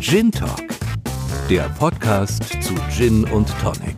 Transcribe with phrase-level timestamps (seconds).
[0.00, 0.66] Gin Talk,
[1.50, 3.96] der Podcast zu Gin und Tonic.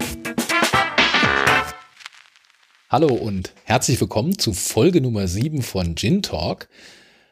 [2.88, 6.68] Hallo und herzlich willkommen zu Folge Nummer 7 von Gin Talk.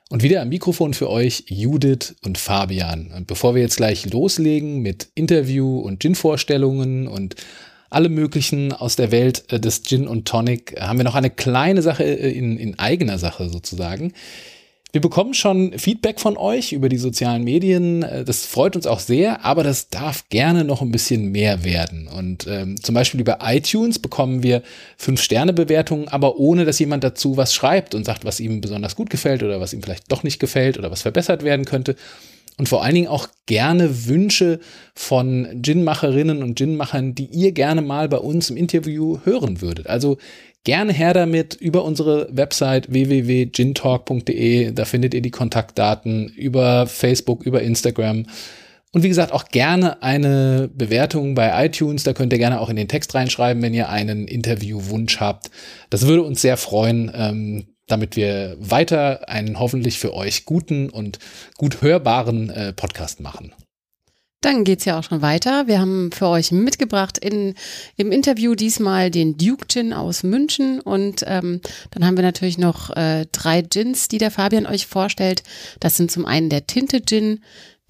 [0.08, 3.10] Und wieder am Mikrofon für euch Judith und Fabian.
[3.10, 7.34] Und bevor wir jetzt gleich loslegen mit Interview und Gin-Vorstellungen und
[7.90, 11.82] allem möglichen aus der Welt äh, des Gin und Tonic, haben wir noch eine kleine
[11.82, 14.12] Sache äh, in, in eigener Sache sozusagen.
[14.92, 18.02] Wir bekommen schon Feedback von euch über die sozialen Medien.
[18.02, 22.08] Äh, das freut uns auch sehr, aber das darf gerne noch ein bisschen mehr werden.
[22.08, 24.62] Und ähm, zum Beispiel über iTunes bekommen wir
[24.96, 29.42] Fünf-Sterne-Bewertungen, aber ohne dass jemand dazu was schreibt und sagt, was ihm besonders gut gefällt
[29.42, 31.94] oder was ihm vielleicht doch nicht gefällt oder was verbessert werden könnte.
[32.60, 34.60] Und vor allen Dingen auch gerne Wünsche
[34.94, 39.86] von Gin-Macherinnen und Gin-Machern, die ihr gerne mal bei uns im Interview hören würdet.
[39.86, 40.18] Also
[40.64, 44.72] Gerne her damit über unsere Website www.gintalk.de.
[44.72, 48.26] Da findet ihr die Kontaktdaten über Facebook, über Instagram.
[48.92, 52.02] Und wie gesagt, auch gerne eine Bewertung bei iTunes.
[52.02, 55.50] Da könnt ihr gerne auch in den Text reinschreiben, wenn ihr einen Interviewwunsch habt.
[55.88, 61.20] Das würde uns sehr freuen, ähm, damit wir weiter einen hoffentlich für euch guten und
[61.56, 63.54] gut hörbaren äh, Podcast machen.
[64.40, 65.66] Dann geht's ja auch schon weiter.
[65.66, 67.54] Wir haben für euch mitgebracht in,
[67.96, 71.60] im Interview diesmal den Duke Gin aus München und ähm,
[71.90, 75.42] dann haben wir natürlich noch äh, drei Gins, die der Fabian euch vorstellt.
[75.78, 77.40] Das sind zum einen der Tinte Gin,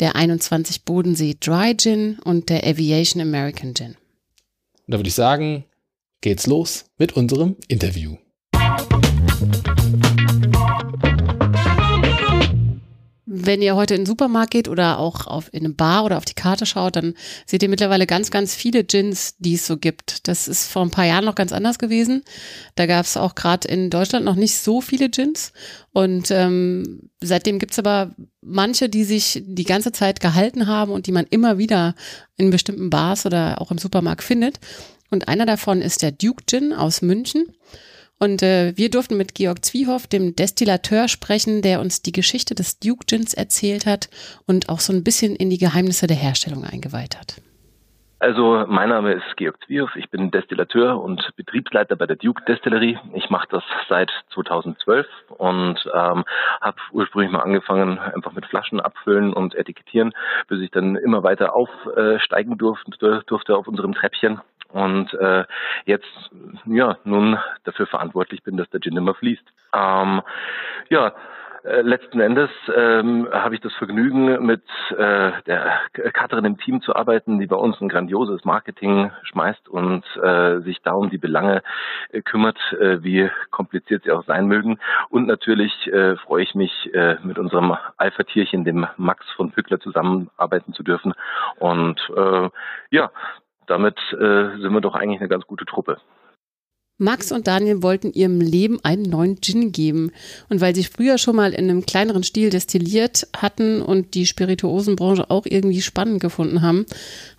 [0.01, 3.97] der 21 Bodensee Dry Gin und der Aviation American Gin.
[4.89, 5.65] Da würde ich sagen,
[6.21, 8.17] geht's los mit unserem Interview.
[13.47, 16.25] Wenn ihr heute in den Supermarkt geht oder auch auf, in eine Bar oder auf
[16.25, 17.15] die Karte schaut, dann
[17.47, 20.29] seht ihr mittlerweile ganz, ganz viele Gins, die es so gibt.
[20.29, 22.23] Das ist vor ein paar Jahren noch ganz anders gewesen.
[22.77, 25.53] Da gab es auch gerade in Deutschland noch nicht so viele Gins.
[25.93, 31.13] Und ähm, seitdem gibt's aber manche, die sich die ganze Zeit gehalten haben und die
[31.13, 31.95] man immer wieder
[32.37, 34.61] in bestimmten Bars oder auch im Supermarkt findet.
[35.11, 37.47] Und einer davon ist der Duke Gin aus München.
[38.23, 42.79] Und äh, wir durften mit Georg Zwiehoff, dem Destillateur, sprechen, der uns die Geschichte des
[42.79, 44.11] Duke Gins erzählt hat
[44.47, 47.41] und auch so ein bisschen in die Geheimnisse der Herstellung eingeweiht hat.
[48.19, 52.99] Also mein Name ist Georg Zwiehoff, ich bin Destillateur und Betriebsleiter bei der Duke Destillerie.
[53.15, 55.07] Ich mache das seit 2012
[55.39, 56.25] und ähm,
[56.61, 60.13] habe ursprünglich mal angefangen einfach mit Flaschen abfüllen und etikettieren,
[60.49, 64.43] bis ich dann immer weiter aufsteigen durfte, durfte auf unserem Treppchen
[64.73, 65.45] und äh,
[65.85, 66.31] jetzt
[66.67, 69.45] ja nun dafür verantwortlich bin, dass der Gin immer fließt.
[69.75, 70.23] Ähm,
[70.89, 71.13] ja,
[71.63, 74.63] äh, letzten Endes ähm, habe ich das Vergnügen, mit
[74.97, 75.81] äh, der
[76.13, 80.81] Katrin im Team zu arbeiten, die bei uns ein grandioses Marketing schmeißt und äh, sich
[80.83, 81.63] da um die Belange
[82.11, 84.79] äh, kümmert, äh, wie kompliziert sie auch sein mögen.
[85.11, 90.73] Und natürlich äh, freue ich mich, äh, mit unserem Alpha-Tierchen, dem Max von Pückler, zusammenarbeiten
[90.73, 91.13] zu dürfen.
[91.59, 92.49] Und äh,
[92.91, 93.11] ja,
[93.71, 95.99] damit äh, sind wir doch eigentlich eine ganz gute Truppe.
[96.99, 100.13] Max und Daniel wollten ihrem Leben einen neuen Gin geben.
[100.51, 105.31] Und weil sie früher schon mal in einem kleineren Stil destilliert hatten und die Spirituosenbranche
[105.31, 106.85] auch irgendwie spannend gefunden haben,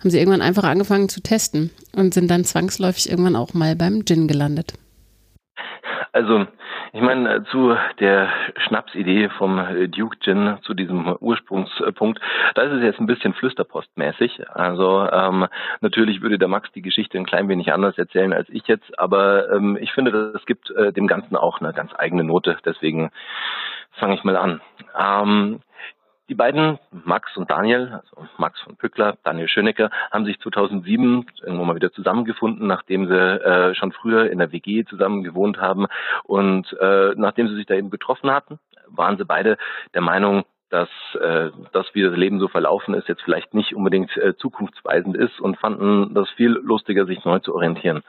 [0.00, 4.04] haben sie irgendwann einfach angefangen zu testen und sind dann zwangsläufig irgendwann auch mal beim
[4.04, 4.74] Gin gelandet.
[6.12, 6.46] Also
[6.92, 12.20] ich meine, zu der Schnapsidee vom äh, Duke Gin, zu diesem Ursprungspunkt,
[12.54, 14.50] da ist es jetzt ein bisschen flüsterpostmäßig.
[14.50, 15.46] Also ähm,
[15.80, 19.50] natürlich würde der Max die Geschichte ein klein wenig anders erzählen als ich jetzt, aber
[19.50, 22.58] ähm, ich finde, das gibt äh, dem Ganzen auch eine ganz eigene Note.
[22.64, 23.10] Deswegen
[23.92, 24.60] fange ich mal an.
[24.98, 25.60] Ähm,
[26.28, 31.64] die beiden, Max und Daniel, also Max von Pückler, Daniel Schönecker, haben sich 2007 irgendwo
[31.64, 35.86] mal wieder zusammengefunden, nachdem sie äh, schon früher in der WG zusammen gewohnt haben.
[36.24, 39.58] Und äh, nachdem sie sich da eben getroffen hatten, waren sie beide
[39.94, 40.88] der Meinung, dass
[41.20, 45.38] äh, das, wie das Leben so verlaufen ist, jetzt vielleicht nicht unbedingt äh, zukunftsweisend ist
[45.38, 48.02] und fanden das viel lustiger, sich neu zu orientieren.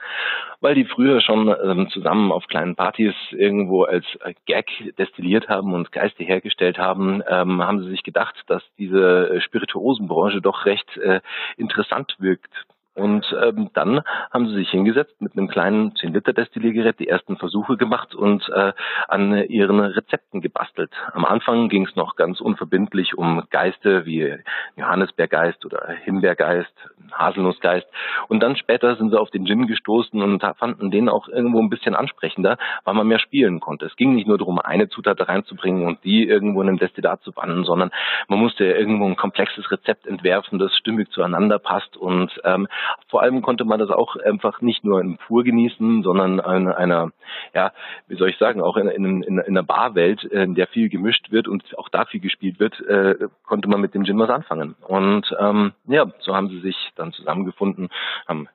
[0.60, 4.66] Weil die früher schon ähm, zusammen auf kleinen Partys irgendwo als äh, Gag
[4.96, 10.40] destilliert haben und Geiste hergestellt haben, ähm, haben sie sich gedacht, dass diese äh, Spirituosenbranche
[10.40, 11.20] doch recht äh,
[11.58, 17.36] interessant wirkt und ähm, dann haben sie sich hingesetzt mit einem kleinen 10-Liter-Destilliergerät, die ersten
[17.36, 18.72] Versuche gemacht und äh,
[19.08, 20.92] an ihren Rezepten gebastelt.
[21.12, 24.36] Am Anfang ging es noch ganz unverbindlich um Geiste wie
[24.76, 26.74] Johannisbeergeist oder Himbeergeist,
[27.12, 27.86] Haselnussgeist.
[28.28, 31.70] Und dann später sind sie auf den Gin gestoßen und fanden den auch irgendwo ein
[31.70, 33.86] bisschen ansprechender, weil man mehr spielen konnte.
[33.86, 37.32] Es ging nicht nur darum, eine Zutat reinzubringen und die irgendwo in einem Destillat zu
[37.32, 37.90] bannen, sondern
[38.28, 41.96] man musste irgendwo ein komplexes Rezept entwerfen, das stimmig zueinander passt.
[41.96, 42.68] Und ähm,
[43.08, 47.10] vor allem konnte man das auch einfach nicht nur im Pur genießen, sondern in einer,
[47.54, 47.72] ja,
[48.08, 51.48] wie soll ich sagen, auch in, in, in einer Barwelt, in der viel gemischt wird
[51.48, 54.74] und auch da viel gespielt wird, äh, konnte man mit dem Gin was anfangen.
[54.86, 57.88] Und ähm, ja, so haben sie sich dann zusammengefunden,
[58.26, 58.48] haben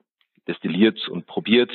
[0.46, 1.70] destilliert und probiert,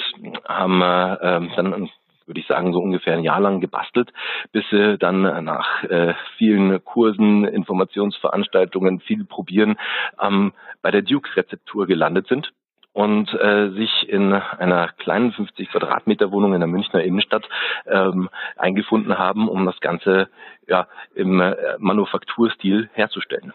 [0.48, 1.90] haben äh, ähm, dann
[2.26, 4.12] würde ich sagen, so ungefähr ein Jahr lang gebastelt,
[4.52, 9.78] bis sie dann nach äh, vielen Kursen, Informationsveranstaltungen, viel probieren,
[10.20, 12.52] ähm, bei der Duke-Rezeptur gelandet sind
[12.94, 17.48] und äh, sich in einer kleinen 50 Quadratmeter Wohnung in der Münchner Innenstadt
[17.86, 20.30] ähm, eingefunden haben, um das Ganze
[20.68, 23.54] ja im äh, Manufakturstil herzustellen.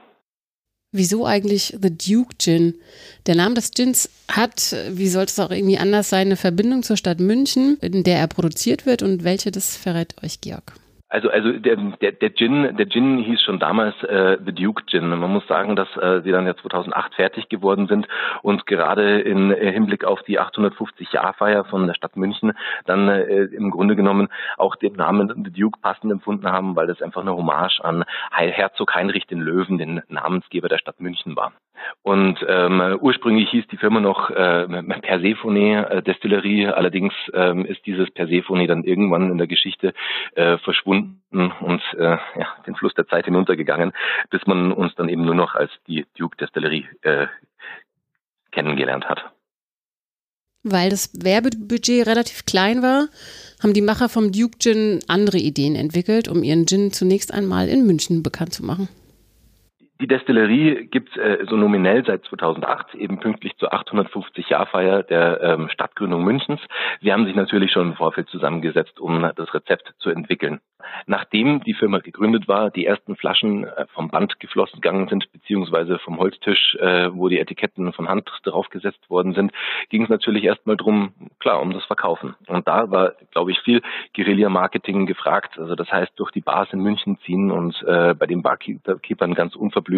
[0.93, 2.75] Wieso eigentlich The Duke Gin?
[3.27, 6.97] Der Name des Gins hat, wie sollte es auch irgendwie anders sein, eine Verbindung zur
[6.97, 10.75] Stadt München, in der er produziert wird und welche das verrät euch Georg.
[11.13, 15.09] Also, also der, der, der Gin, der Gin hieß schon damals äh, The Duke Gin.
[15.09, 18.07] Man muss sagen, dass äh, sie dann ja 2008 fertig geworden sind
[18.43, 22.53] und gerade in äh, Hinblick auf die 850-Jahr-Feier von der Stadt München
[22.87, 27.03] dann äh, im Grunde genommen auch den Namen The Duke passend empfunden haben, weil das
[27.03, 31.53] einfach eine Hommage an Herzog Heinrich den Löwen, den Namensgeber der Stadt München war.
[32.03, 34.67] Und ähm, ursprünglich hieß die Firma noch äh,
[35.03, 39.93] Persephone äh, Destillerie, allerdings ähm, ist dieses Persephone dann irgendwann in der Geschichte
[40.35, 43.93] äh, verschwunden und äh, ja, den Fluss der Zeit hinuntergegangen,
[44.31, 47.27] bis man uns dann eben nur noch als die Duke Destillerie äh,
[48.51, 49.31] kennengelernt hat.
[50.63, 53.09] Weil das Werbebudget relativ klein war,
[53.63, 57.87] haben die Macher vom Duke Gin andere Ideen entwickelt, um ihren Gin zunächst einmal in
[57.87, 58.89] München bekannt zu machen.
[60.01, 66.25] Die Destillerie gibt äh, so nominell seit 2008, eben pünktlich zur 850-Jahr-Feier der ähm, Stadtgründung
[66.25, 66.61] Münchens.
[67.03, 70.61] Sie haben sich natürlich schon im Vorfeld zusammengesetzt, um das Rezept zu entwickeln.
[71.07, 75.99] Nachdem die Firma gegründet war, die ersten Flaschen äh, vom Band geflossen gegangen sind, beziehungsweise
[75.99, 79.53] vom Holztisch, äh, wo die Etiketten von Hand draufgesetzt worden sind,
[79.91, 82.37] ging es natürlich erstmal drum, klar, um das Verkaufen.
[82.47, 83.83] Und da war, glaube ich, viel
[84.17, 85.59] Guerilla-Marketing gefragt.
[85.59, 89.55] Also das heißt, durch die Bars in München ziehen und äh, bei den Barkeepern ganz
[89.55, 89.90] unverblümt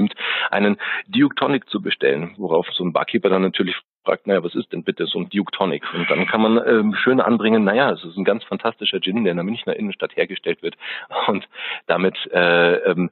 [0.51, 0.77] einen
[1.09, 4.85] Duke Tonic zu bestellen, worauf so ein Barkeeper dann natürlich fragt, naja, was ist denn
[4.85, 5.85] bitte so ein Duke Tonic?
[5.95, 9.33] Und dann kann man ähm, schön anbringen, naja, es ist ein ganz fantastischer Gin, der
[9.33, 10.77] in der Münchner Innenstadt hergestellt wird.
[11.27, 11.49] Und
[11.87, 13.11] damit äh, ähm,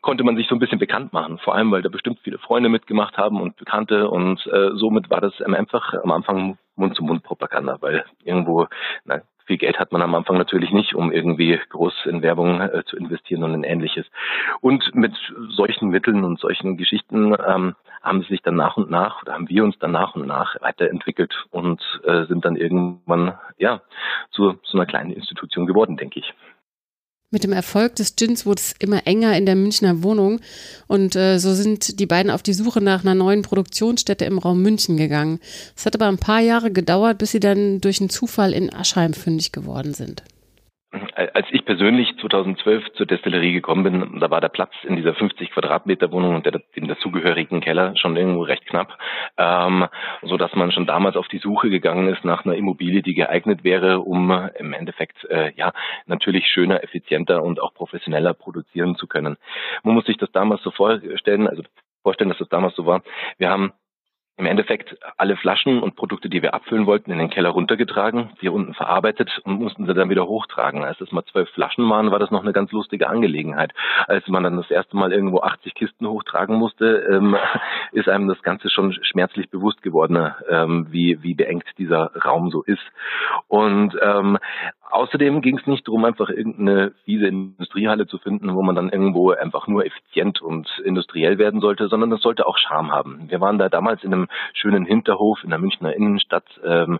[0.00, 2.68] konnte man sich so ein bisschen bekannt machen, vor allem weil da bestimmt viele Freunde
[2.68, 8.68] mitgemacht haben und Bekannte und äh, somit war das einfach am Anfang Mund-zu-Mund-Propaganda, weil irgendwo,
[9.04, 12.84] na, viel Geld hat man am Anfang natürlich nicht, um irgendwie groß in Werbung äh,
[12.84, 14.06] zu investieren und in ähnliches.
[14.60, 15.14] Und mit
[15.48, 19.48] solchen Mitteln und solchen Geschichten ähm, haben sie sich dann nach und nach oder haben
[19.48, 23.80] wir uns dann nach und nach weiterentwickelt und äh, sind dann irgendwann ja
[24.30, 26.34] zu so einer kleinen Institution geworden, denke ich.
[27.30, 30.40] Mit dem Erfolg des Gins wurde es immer enger in der Münchner Wohnung
[30.86, 34.62] und äh, so sind die beiden auf die Suche nach einer neuen Produktionsstätte im Raum
[34.62, 35.38] München gegangen.
[35.76, 39.12] Es hat aber ein paar Jahre gedauert, bis sie dann durch einen Zufall in Aschheim
[39.12, 40.22] fündig geworden sind.
[40.90, 45.50] Als ich persönlich 2012 zur Destillerie gekommen bin, da war der Platz in dieser 50
[45.50, 48.96] Quadratmeter Wohnung und der, dem dazugehörigen Keller schon irgendwo recht knapp,
[49.36, 49.86] ähm,
[50.22, 53.64] so dass man schon damals auf die Suche gegangen ist nach einer Immobilie, die geeignet
[53.64, 55.72] wäre, um im Endeffekt äh, ja
[56.06, 59.36] natürlich schöner, effizienter und auch professioneller produzieren zu können.
[59.82, 61.62] Man muss sich das damals so vorstellen, also
[62.02, 63.02] vorstellen, dass das damals so war.
[63.36, 63.72] Wir haben
[64.38, 68.48] im Endeffekt alle Flaschen und Produkte, die wir abfüllen wollten, in den Keller runtergetragen, die
[68.48, 70.84] unten verarbeitet und mussten sie dann wieder hochtragen.
[70.84, 73.72] Als es mal zwölf Flaschen waren, war das noch eine ganz lustige Angelegenheit.
[74.06, 77.36] Als man dann das erste Mal irgendwo 80 Kisten hochtragen musste, ähm,
[77.92, 82.62] ist einem das Ganze schon schmerzlich bewusst geworden, ähm, wie, wie beengt dieser Raum so
[82.62, 82.86] ist.
[83.48, 84.38] Und ähm,
[84.90, 89.32] Außerdem ging es nicht darum, einfach irgendeine fiese Industriehalle zu finden, wo man dann irgendwo
[89.32, 93.26] einfach nur effizient und industriell werden sollte, sondern es sollte auch Charme haben.
[93.28, 96.98] Wir waren da damals in einem schönen Hinterhof in der Münchner Innenstadt, ähm,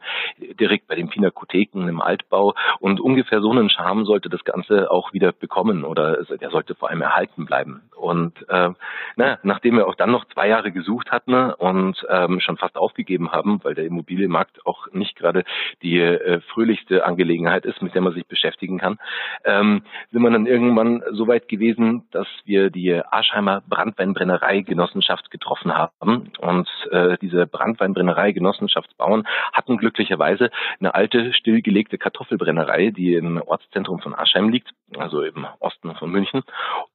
[0.60, 5.12] direkt bei den Pinakotheken im Altbau und ungefähr so einen Charme sollte das Ganze auch
[5.12, 7.82] wieder bekommen oder er sollte vor allem erhalten bleiben.
[7.96, 8.70] Und äh,
[9.16, 13.32] na, nachdem wir auch dann noch zwei Jahre gesucht hatten und ähm, schon fast aufgegeben
[13.32, 15.44] haben, weil der Immobilienmarkt auch nicht gerade
[15.82, 18.98] die äh, fröhlichste Angelegenheit ist, mit der man sich beschäftigen kann,
[19.44, 25.74] ähm, sind wir dann irgendwann so weit gewesen, dass wir die Aschheimer Brandweinbrennerei Genossenschaft getroffen
[25.74, 26.30] haben.
[26.40, 34.14] Und äh, diese Brandweinbrennerei Genossenschaftsbauern hatten glücklicherweise eine alte, stillgelegte Kartoffelbrennerei, die im Ortszentrum von
[34.14, 36.42] Aschheim liegt, also im Osten von München.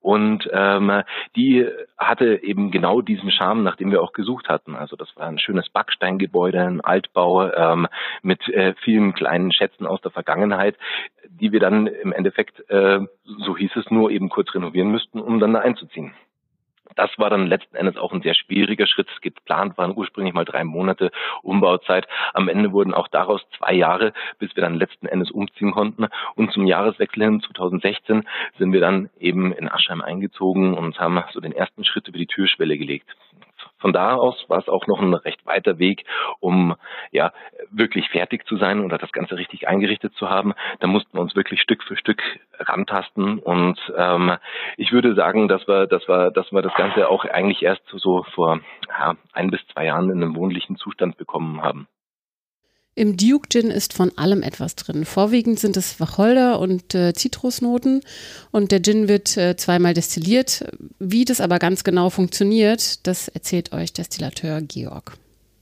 [0.02, 1.04] Und ähm,
[1.36, 4.76] die hatte eben genau diesen Charme, nach dem wir auch gesucht hatten.
[4.76, 7.88] Also das war ein schönes Backsteingebäude, ein Altbau ähm,
[8.22, 10.78] mit äh, vielen kleinen Schätzen aus der Vergangenheit,
[11.30, 15.40] die wir dann im Endeffekt, äh, so hieß es nur, eben kurz renovieren müssten, um
[15.40, 16.14] dann da einzuziehen.
[16.96, 19.10] Das war dann letzten Endes auch ein sehr schwieriger Schritt.
[19.22, 22.08] Geplant waren ursprünglich mal drei Monate Umbauzeit.
[22.34, 26.08] Am Ende wurden auch daraus zwei Jahre, bis wir dann letzten Endes umziehen konnten.
[26.36, 31.40] Und zum Jahreswechsel hin 2016 sind wir dann eben in Aschheim eingezogen und haben so
[31.40, 33.10] den ersten Schritt über die Türschwelle gelegt.
[33.84, 36.06] Von da aus war es auch noch ein recht weiter Weg,
[36.40, 36.74] um
[37.12, 37.34] ja
[37.70, 40.54] wirklich fertig zu sein oder das Ganze richtig eingerichtet zu haben.
[40.80, 42.24] Da mussten wir uns wirklich Stück für Stück
[42.60, 44.38] rantasten und ähm,
[44.78, 48.24] ich würde sagen, dass wir, dass wir, dass wir das Ganze auch eigentlich erst so
[48.34, 51.90] vor ja, ein bis zwei Jahren in einem wohnlichen Zustand bekommen haben.
[52.96, 55.04] Im Duke Gin ist von allem etwas drin.
[55.04, 58.02] Vorwiegend sind es Wacholder und äh, Zitrusnoten
[58.52, 60.66] und der Gin wird äh, zweimal destilliert.
[61.00, 65.18] Wie das aber ganz genau funktioniert, das erzählt euch Destillateur Georg.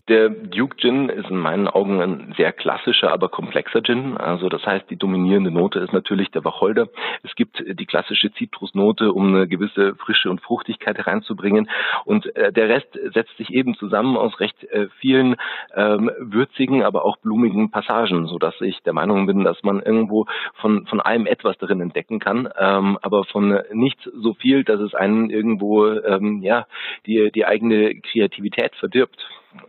[0.08, 4.18] Der Duke Gin ist in meinen Augen ein sehr klassischer, aber komplexer Gin.
[4.18, 6.88] Also das heißt, die dominierende Note ist natürlich der Wacholder.
[7.24, 11.70] Es gibt die klassische Zitrusnote, um eine gewisse Frische und Fruchtigkeit hereinzubringen.
[12.06, 15.36] Und äh, der Rest setzt sich eben zusammen aus recht äh, vielen
[15.76, 20.26] ähm, würzigen, aber auch blumigen Passagen, so dass ich der Meinung bin, dass man irgendwo
[20.56, 24.96] von von allem etwas darin entdecken kann, ähm, aber von nicht so viel, dass es
[24.96, 26.66] einen irgendwo ähm, ja
[27.06, 29.18] die die eigene Kreativität verdirbt.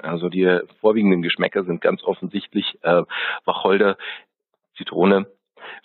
[0.00, 3.02] Also die vorwiegenden Geschmäcker sind ganz offensichtlich äh,
[3.44, 3.96] Wacholder,
[4.76, 5.26] Zitrone.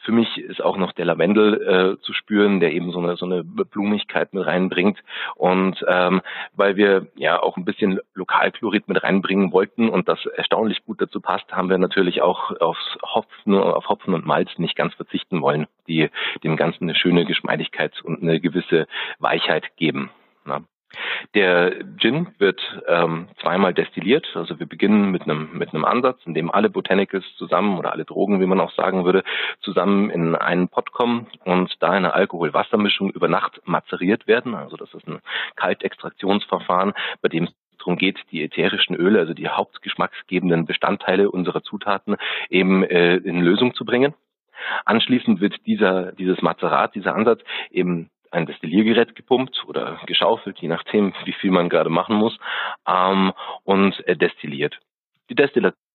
[0.04, 3.25] Für mich ist auch noch der Lavendel äh, zu spüren, der eben so eine, so
[3.25, 5.00] eine Blumigkeit mit reinbringt.
[5.36, 6.22] Und ähm,
[6.54, 11.22] weil wir ja auch ein bisschen Lokalchlorid mit reinbringen wollten und das erstaunlich gut dazu
[11.22, 15.68] passt, haben wir natürlich auch aufs Hopfen, auf Hopfen und Malz nicht ganz verzichten wollen,
[15.88, 16.10] die
[16.44, 18.88] dem Ganzen eine schöne Geschmeidigkeit und eine gewisse
[19.20, 20.10] Weichheit geben.
[20.46, 20.63] Na.
[21.36, 24.25] Der Gin wird ähm, zweimal destilliert.
[24.36, 28.06] Also wir beginnen mit einem mit einem Ansatz, in dem alle Botanicals zusammen oder alle
[28.06, 29.24] Drogen, wie man auch sagen würde,
[29.62, 34.56] zusammen in einen Pot kommen und da eine Alkohol-Wassermischung über Nacht mazeriert werden.
[34.56, 35.20] Also das ist ein
[35.56, 42.17] Kaltextraktionsverfahren, bei dem es darum geht, die ätherischen Öle, also die hauptgeschmacksgebenden Bestandteile unserer Zutaten
[42.50, 44.13] eben äh, in Lösung zu bringen.
[44.86, 51.13] Anschließend wird dieser, dieses Mazerat, dieser Ansatz eben ein Destilliergerät gepumpt oder geschaufelt, je nachdem,
[51.25, 52.38] wie viel man gerade machen muss,
[52.88, 54.79] ähm, und äh, destilliert.
[55.29, 55.87] Die Destillation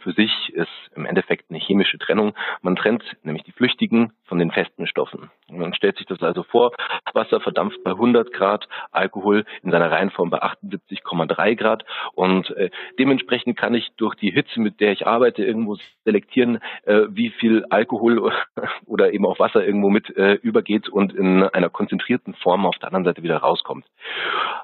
[0.00, 2.34] für sich ist im Endeffekt eine chemische Trennung.
[2.62, 5.30] Man trennt nämlich die flüchtigen von den festen Stoffen.
[5.48, 6.72] Man stellt sich das also vor,
[7.12, 11.84] Wasser verdampft bei 100 Grad, Alkohol in seiner Reihenform bei 78,3 Grad
[12.14, 17.02] und äh, dementsprechend kann ich durch die Hitze, mit der ich arbeite, irgendwo selektieren, äh,
[17.08, 18.32] wie viel Alkohol
[18.86, 22.88] oder eben auch Wasser irgendwo mit äh, übergeht und in einer konzentrierten Form auf der
[22.88, 23.84] anderen Seite wieder rauskommt.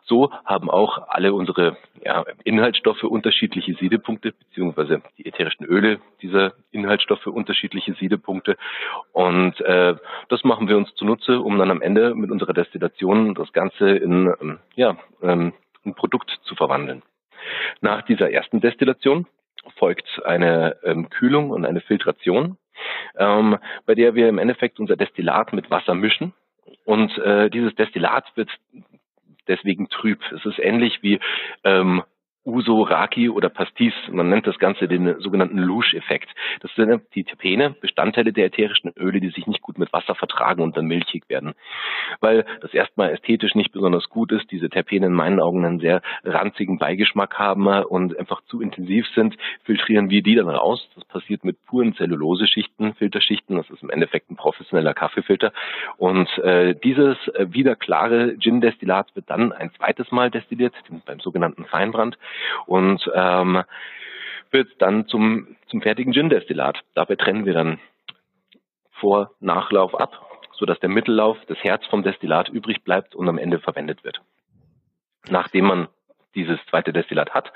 [0.04, 4.34] So haben auch alle unsere ja, Inhaltsstoffe unterschiedliche Siedepunkte,
[4.82, 8.56] beziehungsweise die ätherischen Öle dieser Inhaltsstoffe unterschiedliche Siedepunkte
[9.12, 9.94] und äh,
[10.28, 14.32] das machen wir uns zunutze, um dann am Ende mit unserer Destillation das Ganze in
[14.40, 15.52] ähm, ja, ähm,
[15.84, 17.02] ein Produkt zu verwandeln.
[17.80, 19.26] Nach dieser ersten Destillation
[19.76, 22.56] folgt eine ähm, Kühlung und eine Filtration,
[23.16, 26.32] ähm, bei der wir im Endeffekt unser Destillat mit Wasser mischen.
[26.84, 28.50] Und äh, dieses Destillat wird
[29.48, 30.20] deswegen trüb.
[30.32, 31.20] Es ist ähnlich wie
[31.64, 32.02] ähm,
[32.44, 33.94] Uso, Raki oder Pastis.
[34.10, 36.28] Man nennt das Ganze den sogenannten Louche-Effekt.
[36.60, 40.62] Das sind die Terpene, Bestandteile der ätherischen Öle, die sich nicht gut mit Wasser vertragen
[40.62, 41.54] und dann milchig werden.
[42.20, 46.02] Weil das erstmal ästhetisch nicht besonders gut ist, diese Terpene in meinen Augen einen sehr
[46.24, 50.88] ranzigen Beigeschmack haben und einfach zu intensiv sind, filtrieren wir die dann raus.
[50.96, 53.56] Das passiert mit puren Zellulose-Schichten, Filterschichten.
[53.56, 55.52] Das ist im Endeffekt ein professioneller Kaffeefilter.
[55.96, 60.74] Und äh, dieses äh, wieder klare Gin-Destillat wird dann ein zweites Mal destilliert,
[61.06, 62.18] beim sogenannten Feinbrand
[62.66, 63.62] und ähm,
[64.50, 66.80] wird dann zum, zum fertigen Gin-Destillat.
[66.94, 67.78] Dabei trennen wir dann
[68.90, 70.20] Vor-, Nachlauf ab,
[70.52, 74.20] sodass der Mittellauf, das Herz vom Destillat übrig bleibt und am Ende verwendet wird.
[75.28, 75.88] Nachdem man
[76.34, 77.52] dieses zweite Destillat hat,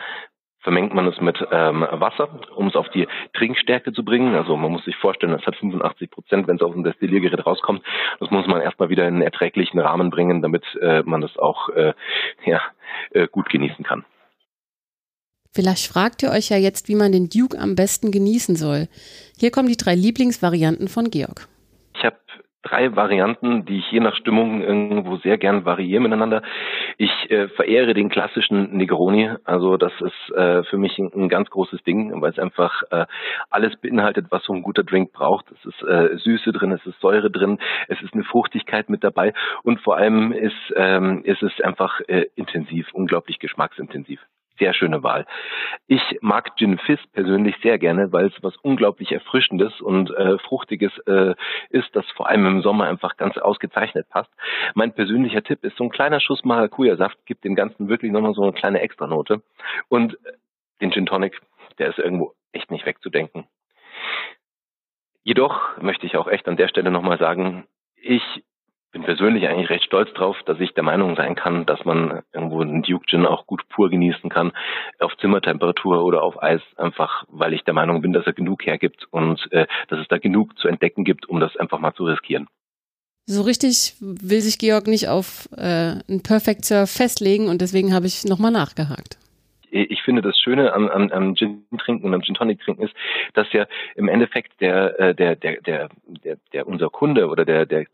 [0.66, 4.34] vermengt man es mit ähm, Wasser, um es auf die Trinkstärke zu bringen.
[4.34, 7.82] Also man muss sich vorstellen, es hat 85 Prozent, wenn es aus dem Destilliergerät rauskommt.
[8.18, 11.68] Das muss man erstmal wieder in einen erträglichen Rahmen bringen, damit äh, man das auch
[11.68, 11.94] äh,
[12.44, 12.60] ja,
[13.10, 14.04] äh, gut genießen kann.
[15.56, 18.88] Vielleicht fragt ihr euch ja jetzt, wie man den Duke am besten genießen soll.
[19.40, 21.48] Hier kommen die drei Lieblingsvarianten von Georg.
[21.94, 22.18] Ich habe
[22.62, 26.42] drei Varianten, die ich je nach Stimmung irgendwo sehr gern variiere miteinander.
[26.98, 31.48] Ich äh, verehre den klassischen Negroni, also das ist äh, für mich ein, ein, ganz
[31.48, 33.06] großes Ding, weil es einfach äh,
[33.48, 35.46] alles beinhaltet, was so ein guter Drink braucht.
[35.52, 37.58] Es ist äh, Süße drin, es ist Säure drin,
[37.88, 39.32] es ist eine Fruchtigkeit mit dabei
[39.62, 44.20] und vor allem ist, ähm, ist es einfach äh, intensiv, unglaublich geschmacksintensiv
[44.58, 45.26] sehr schöne Wahl.
[45.86, 50.92] Ich mag Gin Fizz persönlich sehr gerne, weil es was unglaublich Erfrischendes und äh, Fruchtiges
[51.06, 51.34] äh,
[51.70, 54.30] ist, das vor allem im Sommer einfach ganz ausgezeichnet passt.
[54.74, 58.42] Mein persönlicher Tipp ist so ein kleiner Schuss Maracuja-Saft, gibt dem Ganzen wirklich nochmal so
[58.42, 59.42] eine kleine Extranote.
[59.88, 60.32] Und äh,
[60.80, 61.40] den Gin Tonic,
[61.78, 63.46] der ist irgendwo echt nicht wegzudenken.
[65.22, 68.22] Jedoch möchte ich auch echt an der Stelle nochmal sagen, ich
[68.96, 72.62] bin persönlich eigentlich recht stolz drauf, dass ich der Meinung sein kann, dass man irgendwo
[72.62, 74.52] einen Duke Gin auch gut pur genießen kann,
[75.00, 79.06] auf Zimmertemperatur oder auf Eis, einfach weil ich der Meinung bin, dass er genug hergibt
[79.10, 82.46] und äh, dass es da genug zu entdecken gibt, um das einfach mal zu riskieren.
[83.26, 88.06] So richtig will sich Georg nicht auf äh, einen Perfect Surf festlegen und deswegen habe
[88.06, 89.18] ich nochmal nachgehakt
[89.84, 92.94] ich finde das Schöne am, am, am Gin trinken und am Gin Tonic trinken ist,
[93.34, 97.66] dass ja im Endeffekt der äh, der der der der, der unser Kunde oder der
[97.66, 97.86] der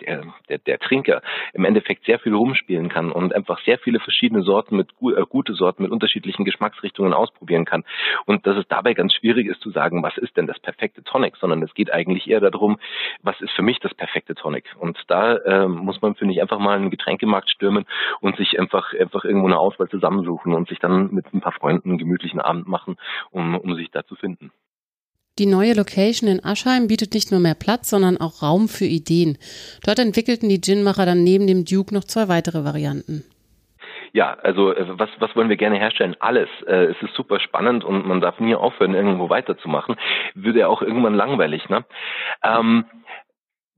[0.49, 1.23] der der Trinker
[1.53, 5.55] im Endeffekt sehr viel rumspielen kann und einfach sehr viele verschiedene Sorten mit äh, gute
[5.55, 7.85] Sorten mit unterschiedlichen Geschmacksrichtungen ausprobieren kann.
[8.27, 11.37] Und dass es dabei ganz schwierig ist zu sagen, was ist denn das perfekte Tonic,
[11.37, 12.79] sondern es geht eigentlich eher darum,
[13.23, 14.65] was ist für mich das perfekte Tonic?
[14.79, 17.87] Und da äh, muss man finde ich einfach mal einen Getränkemarkt stürmen
[18.21, 21.72] und sich einfach einfach irgendwo eine Auswahl zusammensuchen und sich dann mit ein paar Freunden
[21.73, 22.97] Freunden einen gemütlichen Abend machen,
[23.31, 24.51] um, um sich da zu finden.
[25.39, 29.39] Die neue Location in Aschheim bietet nicht nur mehr Platz, sondern auch Raum für Ideen.
[29.83, 33.25] Dort entwickelten die Ginmacher dann neben dem Duke noch zwei weitere Varianten.
[34.13, 36.17] Ja, also äh, was, was wollen wir gerne herstellen?
[36.21, 36.51] Alles.
[36.67, 39.97] Äh, es ist super spannend und man darf nie aufhören, irgendwo weiterzumachen.
[40.35, 41.67] Würde ja auch irgendwann langweilig.
[41.71, 41.87] Ne?
[42.45, 42.85] Ähm,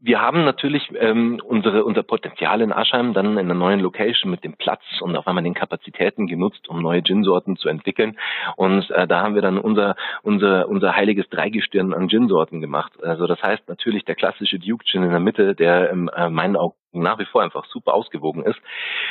[0.04, 4.44] wir haben natürlich ähm, unsere, unser Potenzial in Aschheim dann in einer neuen Location mit
[4.44, 8.18] dem Platz und auf einmal den Kapazitäten genutzt, um neue Gin-Sorten zu entwickeln.
[8.56, 12.92] Und äh, da haben wir dann unser, unser, unser heiliges Dreigestirn an Gin-Sorten gemacht.
[13.02, 16.56] Also das heißt natürlich der klassische Duke Gin in der Mitte, der in äh, meinen
[16.56, 18.60] Augen nach wie vor einfach super ausgewogen ist.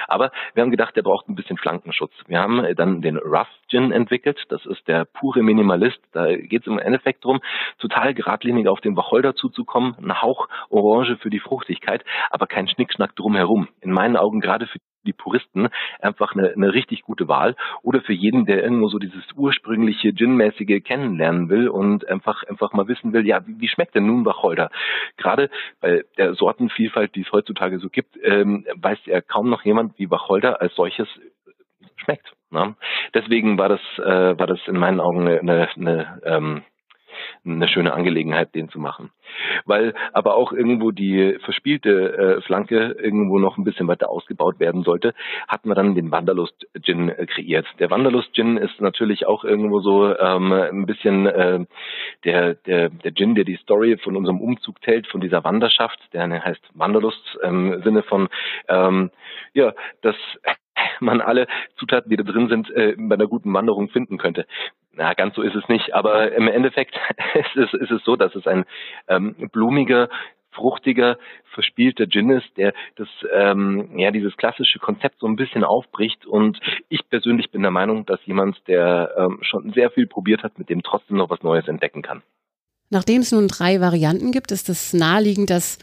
[0.07, 2.13] Aber wir haben gedacht, der braucht ein bisschen Flankenschutz.
[2.27, 4.43] Wir haben dann den Rough Gin entwickelt.
[4.49, 5.99] Das ist der pure Minimalist.
[6.11, 7.41] Da geht es im Endeffekt darum,
[7.79, 9.95] total geradlinig auf den Wacholder zuzukommen.
[9.99, 13.67] Ein Hauch Orange für die Fruchtigkeit, aber kein Schnickschnack drumherum.
[13.81, 15.69] In meinen Augen gerade für die Puristen
[15.99, 20.83] einfach eine, eine richtig gute Wahl oder für jeden, der irgendwo so dieses ursprüngliche Gin-mäßige
[20.83, 24.69] kennenlernen will und einfach einfach mal wissen will, ja, wie, wie schmeckt denn nun Wacholder?
[25.17, 25.49] Gerade
[25.81, 30.09] bei der Sortenvielfalt, die es heutzutage so gibt, ähm, weiß ja kaum noch jemand, wie
[30.09, 31.07] Wacholder als solches
[31.97, 32.33] schmeckt.
[32.51, 32.75] Ne?
[33.13, 36.63] Deswegen war das äh, war das in meinen Augen eine, eine, eine ähm,
[37.45, 39.11] eine schöne Angelegenheit, den zu machen.
[39.65, 44.83] Weil aber auch irgendwo die verspielte äh, Flanke irgendwo noch ein bisschen weiter ausgebaut werden
[44.83, 45.13] sollte,
[45.47, 47.65] hatten wir dann den Wanderlust Gin äh, kreiert.
[47.79, 51.65] Der Wanderlust Gin ist natürlich auch irgendwo so ähm, ein bisschen äh,
[52.25, 56.23] der, der, der Gin, der die Story von unserem Umzug tellt, von dieser Wanderschaft, der
[56.43, 58.29] heißt Wanderlust im Sinne von
[58.67, 59.11] ähm,
[59.53, 60.15] ja, dass
[60.99, 61.47] man alle
[61.77, 64.45] Zutaten, die da drin sind, äh, bei einer guten Wanderung finden könnte.
[64.95, 66.95] Na, ganz so ist es nicht, aber im Endeffekt
[67.33, 68.65] ist es, ist es so, dass es ein
[69.07, 70.09] ähm, blumiger,
[70.51, 71.17] fruchtiger,
[71.53, 76.25] verspielter Gin ist, der das ähm, ja dieses klassische Konzept so ein bisschen aufbricht.
[76.25, 80.59] Und ich persönlich bin der Meinung, dass jemand, der ähm, schon sehr viel probiert hat,
[80.59, 82.21] mit dem trotzdem noch was Neues entdecken kann.
[82.89, 85.79] Nachdem es nun drei Varianten gibt, ist es naheliegend, dass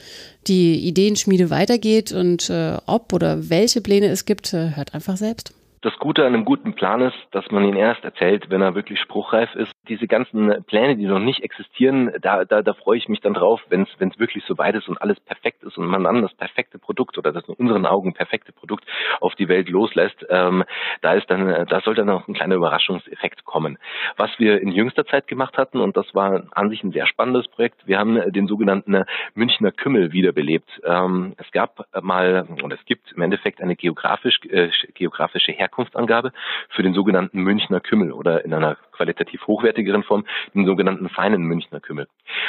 [0.46, 5.52] die Ideenschmiede weitergeht und äh, ob oder welche Pläne es gibt, äh, hört einfach selbst.
[5.82, 9.00] Das Gute an einem guten Plan ist, dass man ihn erst erzählt, wenn er wirklich
[9.00, 9.72] spruchreif ist.
[9.88, 13.62] Diese ganzen Pläne, die noch nicht existieren, da, da, da freue ich mich dann drauf,
[13.70, 16.78] wenn es wirklich so weit ist und alles perfekt ist und man dann das perfekte
[16.78, 18.84] Produkt oder das in unseren Augen perfekte Produkt
[19.22, 20.26] auf die Welt loslässt.
[20.28, 20.64] Ähm,
[21.00, 23.78] da ist dann, da soll dann auch ein kleiner Überraschungseffekt kommen.
[24.18, 27.48] Was wir in jüngster Zeit gemacht hatten, und das war an sich ein sehr spannendes
[27.48, 30.68] Projekt, wir haben den sogenannten Münchner Kümmel wiederbelebt.
[30.84, 36.32] Ähm, es gab mal, und es gibt im Endeffekt eine geografisch, äh, geografische Herkunft Herkunftsangabe
[36.68, 41.80] für den sogenannten Münchner Kümmel oder in einer qualitativ hochwertigeren Form den sogenannten feinen Münchner
[41.80, 42.06] Kümmel.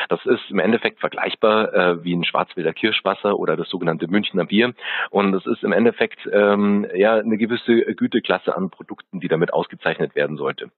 [0.10, 4.74] Das ist im Endeffekt vergleichbar äh, wie ein Schwarzwälder Kirschwasser oder das sogenannte Münchner Bier
[5.12, 10.16] und es ist im Endeffekt ähm, ja eine gewisse Güteklasse an Produkten, die damit ausgezeichnet
[10.16, 10.72] werden sollte.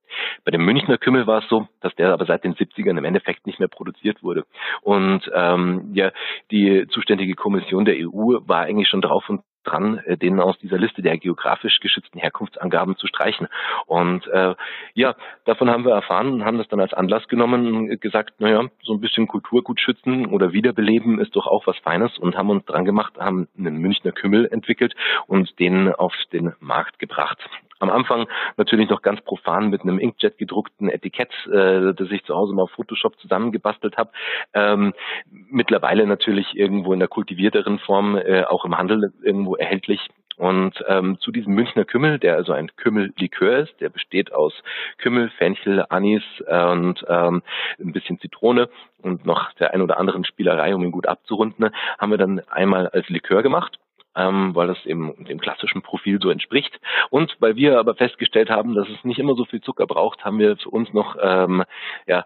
[0.44, 3.46] Bei dem Münchner Kümmel war es so, dass der aber seit den 70ern im Endeffekt
[3.46, 4.44] nicht mehr produziert wurde
[4.82, 6.12] und ähm, ja
[6.50, 10.78] die zuständige Kommission der EU war eigentlich schon drauf und dran, äh, den aus dieser
[10.78, 13.48] Liste der geografisch geschützten Herkunftsangaben zu streichen.
[13.86, 14.54] Und äh,
[14.94, 18.68] ja, davon haben wir erfahren und haben das dann als Anlass genommen und gesagt, naja,
[18.82, 22.64] so ein bisschen Kulturgut schützen oder wiederbeleben ist doch auch was Feines und haben uns
[22.64, 24.94] dran gemacht, haben einen Münchner Kümmel entwickelt
[25.26, 27.38] und den auf den Markt gebracht.
[27.80, 32.34] Am Anfang natürlich noch ganz profan mit einem Inkjet gedruckten Etikett, äh, das ich zu
[32.34, 34.10] Hause mal auf Photoshop zusammengebastelt habe.
[34.52, 34.94] Ähm,
[35.30, 40.08] mittlerweile natürlich irgendwo in der kultivierteren Form äh, auch im Handel irgendwo erhältlich.
[40.36, 44.52] Und ähm, zu diesem Münchner Kümmel, der also ein Kümmellikör ist, der besteht aus
[44.98, 47.42] Kümmel, Fenchel, Anis und ähm,
[47.78, 48.68] ein bisschen Zitrone
[49.02, 52.88] und noch der ein oder anderen Spielerei, um ihn gut abzurunden, haben wir dann einmal
[52.88, 53.78] als Likör gemacht
[54.16, 56.80] ähm, weil das eben dem klassischen Profil so entspricht.
[57.10, 60.38] Und weil wir aber festgestellt haben, dass es nicht immer so viel Zucker braucht, haben
[60.38, 61.64] wir für uns noch ähm,
[62.06, 62.24] ja,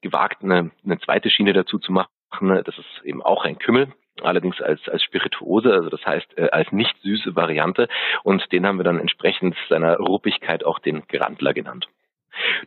[0.00, 2.08] gewagt, eine, eine zweite Schiene dazu zu machen.
[2.40, 6.70] Das ist eben auch ein Kümmel, allerdings als, als Spirituose, also das heißt äh, als
[6.72, 7.88] nicht süße Variante.
[8.22, 11.88] Und den haben wir dann entsprechend seiner Ruppigkeit auch den Grandler genannt.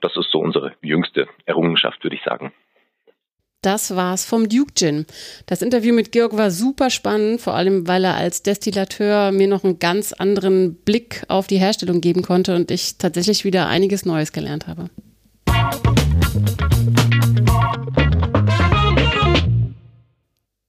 [0.02, 2.54] Das ist so unsere jüngste Errungenschaft, würde ich sagen.
[3.63, 5.06] Das war's vom Duke Gin.
[5.45, 9.63] Das Interview mit Georg war super spannend, vor allem weil er als Destillateur mir noch
[9.63, 14.34] einen ganz anderen Blick auf die Herstellung geben konnte und ich tatsächlich wieder einiges Neues
[14.34, 14.89] gelernt habe.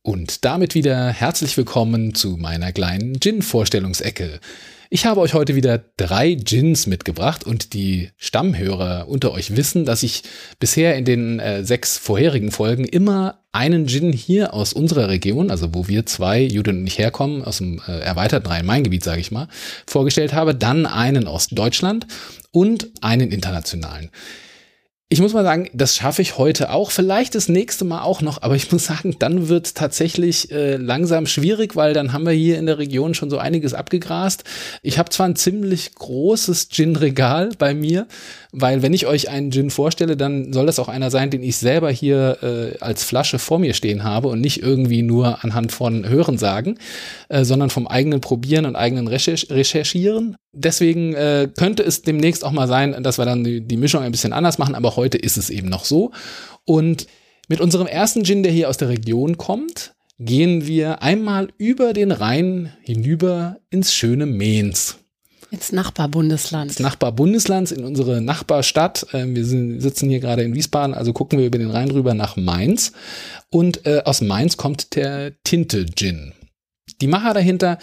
[0.02, 4.38] Und damit wieder herzlich willkommen zu meiner kleinen Gin-Vorstellungsecke.
[4.94, 10.04] Ich habe euch heute wieder drei Gins mitgebracht und die Stammhörer unter euch wissen, dass
[10.04, 10.22] ich
[10.60, 15.74] bisher in den äh, sechs vorherigen Folgen immer einen Gin hier aus unserer Region, also
[15.74, 19.48] wo wir zwei, Judith und ich herkommen, aus dem äh, erweiterten Rhein-Main-Gebiet, sage ich mal,
[19.84, 22.06] vorgestellt habe, dann einen aus Deutschland
[22.52, 24.10] und einen internationalen.
[25.10, 28.40] Ich muss mal sagen, das schaffe ich heute auch, vielleicht das nächste Mal auch noch,
[28.40, 32.32] aber ich muss sagen, dann wird es tatsächlich äh, langsam schwierig, weil dann haben wir
[32.32, 34.44] hier in der Region schon so einiges abgegrast.
[34.82, 38.06] Ich habe zwar ein ziemlich großes Gin-Regal bei mir,
[38.56, 41.56] weil wenn ich euch einen Gin vorstelle, dann soll das auch einer sein, den ich
[41.56, 46.08] selber hier äh, als Flasche vor mir stehen habe und nicht irgendwie nur anhand von
[46.08, 46.78] Hörensagen,
[47.28, 50.36] äh, sondern vom eigenen Probieren und eigenen Recherch Recherchieren.
[50.52, 54.12] Deswegen äh, könnte es demnächst auch mal sein, dass wir dann die, die Mischung ein
[54.12, 56.12] bisschen anders machen, aber heute ist es eben noch so.
[56.64, 57.08] Und
[57.48, 62.12] mit unserem ersten Gin, der hier aus der Region kommt, gehen wir einmal über den
[62.12, 65.03] Rhein hinüber ins schöne Mainz.
[65.54, 66.72] Ins Nachbarbundesland.
[66.72, 69.06] Ins Nachbarbundesland, in unsere Nachbarstadt.
[69.12, 72.36] Ähm, wir sitzen hier gerade in Wiesbaden, also gucken wir über den Rhein rüber nach
[72.36, 72.92] Mainz.
[73.50, 76.32] Und äh, aus Mainz kommt der Tinte Gin.
[77.00, 77.78] Die Macher dahinter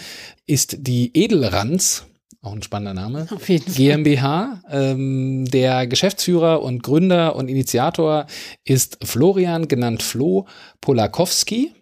[0.46, 2.04] ist die Edelranz,
[2.42, 3.74] auch ein spannender Name, Auf jeden Fall.
[3.74, 4.62] GmbH.
[4.70, 8.26] Ähm, der Geschäftsführer und Gründer und Initiator
[8.64, 10.46] ist Florian, genannt Flo
[10.82, 11.72] Polakowski.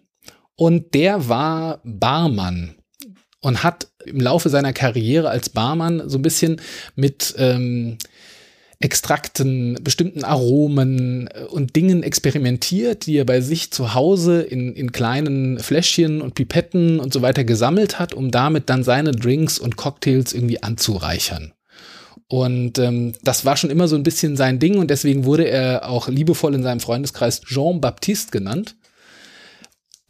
[0.55, 2.75] Und der war Barmann
[3.41, 6.61] und hat im Laufe seiner Karriere als Barmann so ein bisschen
[6.95, 7.97] mit ähm,
[8.81, 14.91] Extrakten, bestimmten Aromen äh, und Dingen experimentiert, die er bei sich zu Hause in, in
[14.91, 19.77] kleinen Fläschchen und Pipetten und so weiter gesammelt hat, um damit dann seine Drinks und
[19.77, 21.53] Cocktails irgendwie anzureichern.
[22.27, 25.89] Und ähm, das war schon immer so ein bisschen sein Ding und deswegen wurde er
[25.89, 28.75] auch liebevoll in seinem Freundeskreis Jean Baptiste genannt.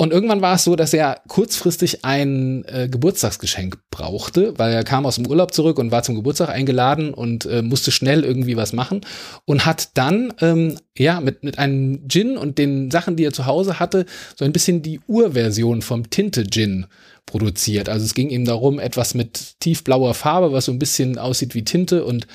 [0.02, 5.06] Und irgendwann war es so, dass er kurzfristig ein äh, Geburtstagsgeschenk brauchte, weil er kam
[5.06, 8.74] aus dem Urlaub zurück und war zum Geburtstag eingeladen und äh, musste schnell irgendwie was
[8.74, 9.02] machen
[9.46, 13.46] und hat dann ähm, ja mit mit einem Gin und den Sachen, die er zu
[13.46, 16.88] Hause hatte, so ein bisschen die Urversion vom Tinte Gin
[17.32, 17.88] produziert.
[17.88, 21.64] Also es ging ihm darum, etwas mit tiefblauer Farbe, was so ein bisschen aussieht wie
[21.64, 22.04] Tinte.
[22.04, 22.28] Und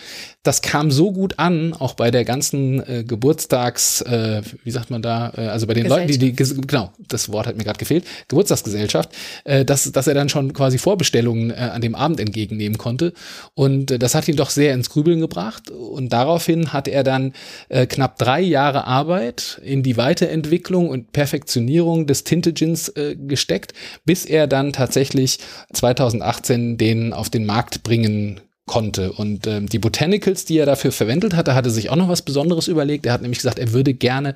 [0.43, 5.03] das kam so gut an, auch bei der ganzen äh, Geburtstags, äh, wie sagt man
[5.03, 8.05] da, äh, also bei den Leuten, die, die, genau, das Wort hat mir gerade gefehlt,
[8.29, 9.11] Geburtstagsgesellschaft,
[9.45, 13.13] äh, dass, dass er dann schon quasi Vorbestellungen äh, an dem Abend entgegennehmen konnte.
[13.55, 15.71] Und äh, das hat ihn doch sehr ins Grübeln gebracht.
[15.71, 17.35] Und daraufhin hat er dann
[17.69, 23.75] äh, knapp drei Jahre Arbeit in die Weiterentwicklung und Perfektionierung des Tinte-Gins äh, gesteckt,
[24.07, 24.86] bis er dann tatsächlich
[25.73, 29.13] 2018 den auf den Markt bringen konnte.
[29.13, 32.67] Und ähm, die Botanicals, die er dafür verwendet hatte, hatte sich auch noch was Besonderes
[32.67, 33.07] überlegt.
[33.07, 34.35] Er hat nämlich gesagt, er würde gerne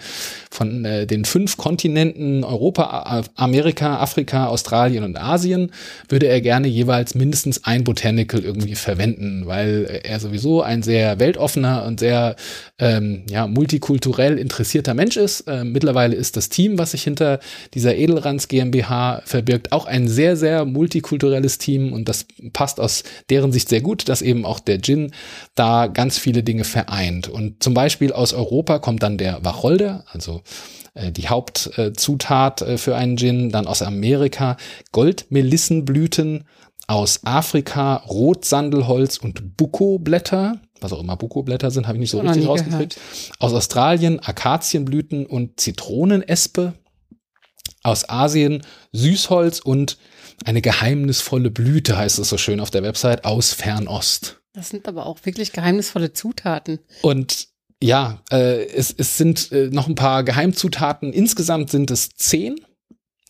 [0.51, 5.73] von äh, den fünf Kontinenten Europa, Amerika, Afrika, Australien und Asien,
[6.09, 11.85] würde er gerne jeweils mindestens ein Botanical irgendwie verwenden, weil er sowieso ein sehr weltoffener
[11.85, 12.37] und sehr
[12.79, 15.41] ähm, ja, multikulturell interessierter Mensch ist.
[15.43, 17.41] Äh, mittlerweile ist das Team, was sich hinter
[17.75, 23.51] dieser Edelranz GmbH verbirgt, auch ein sehr, sehr multikulturelles Team und das passt aus deren
[23.51, 24.09] Sicht sehr gut.
[24.09, 25.13] Das dass eben auch der Gin
[25.55, 27.29] da ganz viele Dinge vereint.
[27.29, 30.43] Und zum Beispiel aus Europa kommt dann der Wacholder, also
[30.95, 34.57] äh, die Hauptzutat äh, für einen Gin, dann aus Amerika
[34.93, 36.45] Goldmelissenblüten,
[36.87, 42.31] aus Afrika Rotsandelholz und Buko-Blätter, was auch immer Buko-Blätter sind, habe ich nicht so Noch
[42.31, 42.99] richtig rausgekriegt.
[43.39, 46.75] Aus Australien Akazienblüten und Zitronenespe.
[47.83, 49.97] Aus Asien Süßholz und
[50.45, 54.41] eine geheimnisvolle Blüte, heißt es so schön auf der Website, aus Fernost.
[54.53, 56.81] Das sind aber auch wirklich geheimnisvolle Zutaten.
[57.03, 57.49] Und
[57.83, 61.13] ja, äh, es, es sind äh, noch ein paar Geheimzutaten.
[61.13, 62.57] Insgesamt sind es zehn,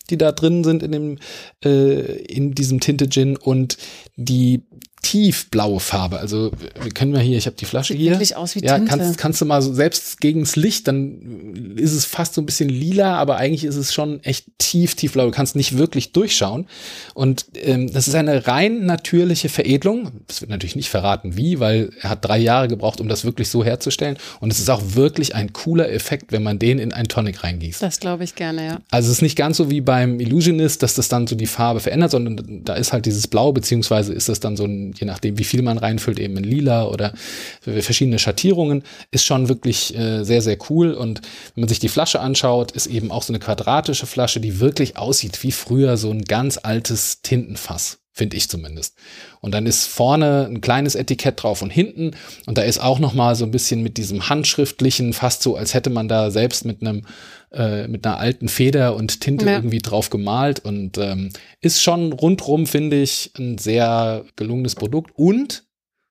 [0.09, 1.19] die da drin sind in dem
[1.65, 3.77] äh, in diesem Tinte Gin und
[4.17, 4.65] die
[5.03, 6.19] tiefblaue Farbe.
[6.19, 8.11] Also wir können mal hier, ich habe die Flasche Sieht hier.
[8.13, 8.91] wirklich aus wie ja, Tinte.
[8.91, 12.69] kannst kannst du mal so selbst gegens Licht, dann ist es fast so ein bisschen
[12.69, 15.27] lila, aber eigentlich ist es schon echt tief tiefblau.
[15.27, 16.67] Du kannst nicht wirklich durchschauen
[17.15, 20.11] und ähm, das ist eine rein natürliche Veredelung.
[20.29, 23.49] Es wird natürlich nicht verraten, wie, weil er hat drei Jahre gebraucht, um das wirklich
[23.49, 24.17] so herzustellen.
[24.41, 27.83] Und es ist auch wirklich ein cooler Effekt, wenn man den in einen Tonic reingießt.
[27.83, 28.81] Das glaube ich gerne, ja.
[28.91, 31.81] Also es ist nicht ganz so wie beim Illusionist, dass das dann so die Farbe
[31.81, 35.39] verändert, sondern da ist halt dieses Blau, beziehungsweise ist das dann so ein, je nachdem,
[35.39, 37.13] wie viel man reinfüllt, eben in lila oder
[37.61, 40.93] verschiedene Schattierungen, ist schon wirklich äh, sehr, sehr cool.
[40.93, 41.21] Und
[41.55, 44.97] wenn man sich die Flasche anschaut, ist eben auch so eine quadratische Flasche, die wirklich
[44.97, 47.99] aussieht wie früher so ein ganz altes Tintenfass.
[48.21, 48.99] Finde ich zumindest.
[49.41, 52.11] Und dann ist vorne ein kleines Etikett drauf und hinten.
[52.45, 55.73] Und da ist auch noch mal so ein bisschen mit diesem handschriftlichen, fast so, als
[55.73, 57.07] hätte man da selbst mit einem
[57.51, 59.53] äh, mit einer alten Feder und Tinte Ja.
[59.53, 61.31] irgendwie drauf gemalt und ähm,
[61.63, 65.65] ist schon rundrum, finde ich, ein sehr gelungenes Produkt und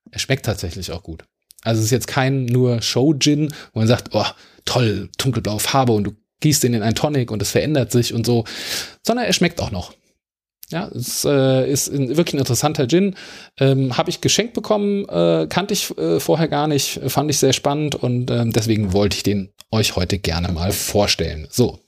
[0.09, 1.25] er schmeckt tatsächlich auch gut.
[1.61, 4.25] Also es ist jetzt kein nur Show-Gin, wo man sagt, oh,
[4.65, 8.25] toll, dunkelblaue Farbe und du gießt den in ein Tonic und es verändert sich und
[8.25, 8.45] so,
[9.05, 9.93] sondern er schmeckt auch noch.
[10.71, 13.15] Ja, es äh, ist ein, wirklich ein interessanter Gin.
[13.59, 17.53] Ähm, Habe ich geschenkt bekommen, äh, kannte ich äh, vorher gar nicht, fand ich sehr
[17.53, 21.47] spannend und ähm, deswegen wollte ich den euch heute gerne mal vorstellen.
[21.49, 21.79] So,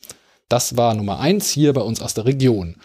[0.50, 2.76] das war Nummer eins hier bei uns aus der Region.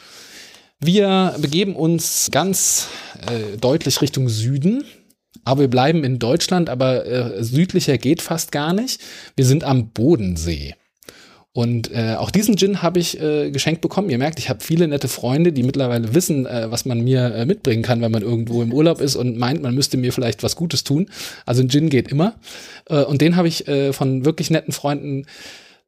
[0.78, 2.88] Wir begeben uns ganz
[3.26, 4.84] äh, deutlich Richtung Süden,
[5.44, 9.00] aber wir bleiben in Deutschland, aber äh, südlicher geht fast gar nicht.
[9.36, 10.74] Wir sind am Bodensee.
[11.56, 14.10] Und äh, auch diesen Gin habe ich äh, geschenkt bekommen.
[14.10, 17.46] Ihr merkt, ich habe viele nette Freunde, die mittlerweile wissen, äh, was man mir äh,
[17.46, 20.54] mitbringen kann, wenn man irgendwo im Urlaub ist und meint, man müsste mir vielleicht was
[20.54, 21.08] Gutes tun.
[21.46, 22.34] Also ein Gin geht immer.
[22.90, 25.24] Äh, und den habe ich äh, von wirklich netten Freunden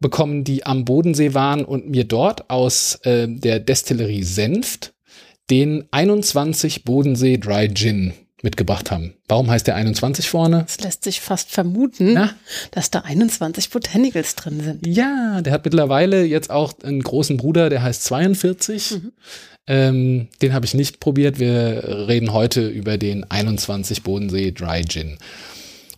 [0.01, 4.95] bekommen, die am Bodensee waren und mir dort aus äh, der Destillerie Senft
[5.51, 9.15] den 21 Bodensee Dry Gin mitgebracht haben.
[9.27, 10.65] Warum heißt der 21 vorne?
[10.67, 12.35] Es lässt sich fast vermuten, Na?
[12.71, 14.87] dass da 21 Botanicals drin sind.
[14.87, 19.01] Ja, der hat mittlerweile jetzt auch einen großen Bruder, der heißt 42.
[19.67, 21.39] Ähm, den habe ich nicht probiert.
[21.39, 25.19] Wir reden heute über den 21 Bodensee Dry Gin.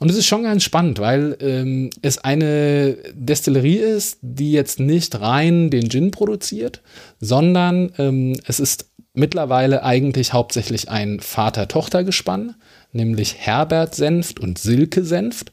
[0.00, 5.20] Und es ist schon ganz spannend, weil ähm, es eine Destillerie ist, die jetzt nicht
[5.20, 6.80] rein den Gin produziert,
[7.20, 12.54] sondern ähm, es ist mittlerweile eigentlich hauptsächlich ein Vater-Tochter-Gespann,
[12.92, 15.52] nämlich Herbert Senft und Silke Senft.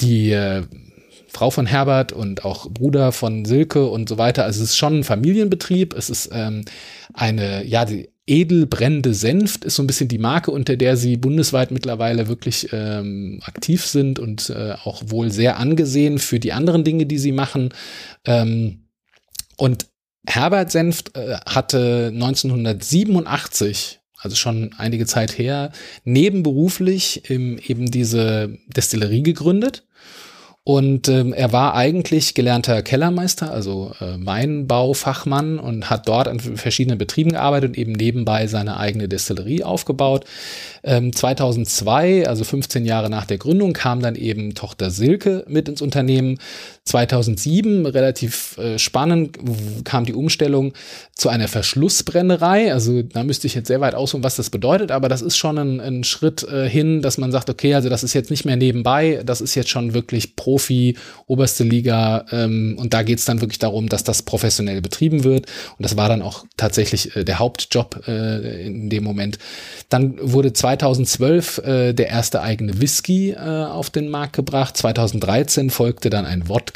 [0.00, 0.62] Die äh,
[1.28, 4.44] Frau von Herbert und auch Bruder von Silke und so weiter.
[4.44, 5.94] Also es ist schon ein Familienbetrieb.
[5.94, 6.64] Es ist ähm,
[7.12, 11.70] eine, ja, die edelbrennende Senft ist so ein bisschen die Marke, unter der sie bundesweit
[11.70, 17.06] mittlerweile wirklich ähm, aktiv sind und äh, auch wohl sehr angesehen für die anderen Dinge,
[17.06, 17.68] die sie machen.
[18.24, 18.86] Ähm,
[19.56, 19.86] und
[20.26, 25.70] Herbert Senft äh, hatte 1987 also schon einige Zeit her,
[26.04, 29.84] nebenberuflich eben diese Destillerie gegründet.
[30.68, 36.98] Und ähm, er war eigentlich gelernter Kellermeister, also äh, Weinbaufachmann und hat dort an verschiedenen
[36.98, 40.24] Betrieben gearbeitet und eben nebenbei seine eigene Destillerie aufgebaut.
[40.82, 45.82] Ähm, 2002, also 15 Jahre nach der Gründung, kam dann eben Tochter Silke mit ins
[45.82, 46.40] Unternehmen.
[46.86, 49.38] 2007, relativ äh, spannend,
[49.84, 50.72] kam die Umstellung
[51.14, 52.72] zu einer Verschlussbrennerei.
[52.72, 55.58] Also da müsste ich jetzt sehr weit ausholen, was das bedeutet, aber das ist schon
[55.58, 58.56] ein, ein Schritt äh, hin, dass man sagt, okay, also das ist jetzt nicht mehr
[58.56, 60.96] nebenbei, das ist jetzt schon wirklich Profi,
[61.26, 65.46] oberste Liga ähm, und da geht es dann wirklich darum, dass das professionell betrieben wird
[65.78, 69.38] und das war dann auch tatsächlich äh, der Hauptjob äh, in dem Moment.
[69.88, 76.10] Dann wurde 2012 äh, der erste eigene Whisky äh, auf den Markt gebracht, 2013 folgte
[76.10, 76.75] dann ein Wodka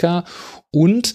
[0.71, 1.13] und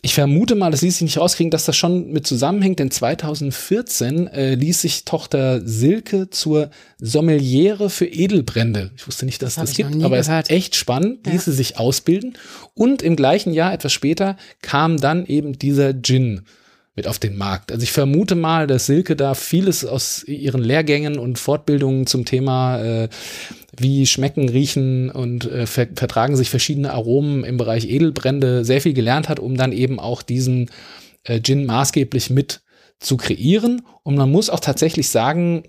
[0.00, 4.28] ich vermute mal, das ließ sich nicht rauskriegen, dass das schon mit zusammenhängt, denn 2014
[4.28, 8.92] äh, ließ sich Tochter Silke zur Sommeliere für Edelbrände.
[8.96, 11.32] Ich wusste nicht, dass Das das, gibt, aber es ist echt spannend, Ja.
[11.32, 12.38] ließ sie sich ausbilden.
[12.74, 16.42] Und im gleichen Jahr, etwas später, kam dann eben dieser Gin
[16.94, 17.72] mit auf den Markt.
[17.72, 22.80] Also ich vermute mal, dass Silke da vieles aus ihren Lehrgängen und Fortbildungen zum Thema
[22.80, 23.08] äh,
[23.80, 28.94] wie schmecken, riechen und äh, ver vertragen sich verschiedene Aromen im Bereich Edelbrände sehr viel
[28.94, 30.70] gelernt hat, um dann eben auch diesen
[31.24, 32.62] äh, Gin maßgeblich mit
[32.98, 33.82] zu kreieren.
[34.02, 35.64] Und man muss auch tatsächlich sagen,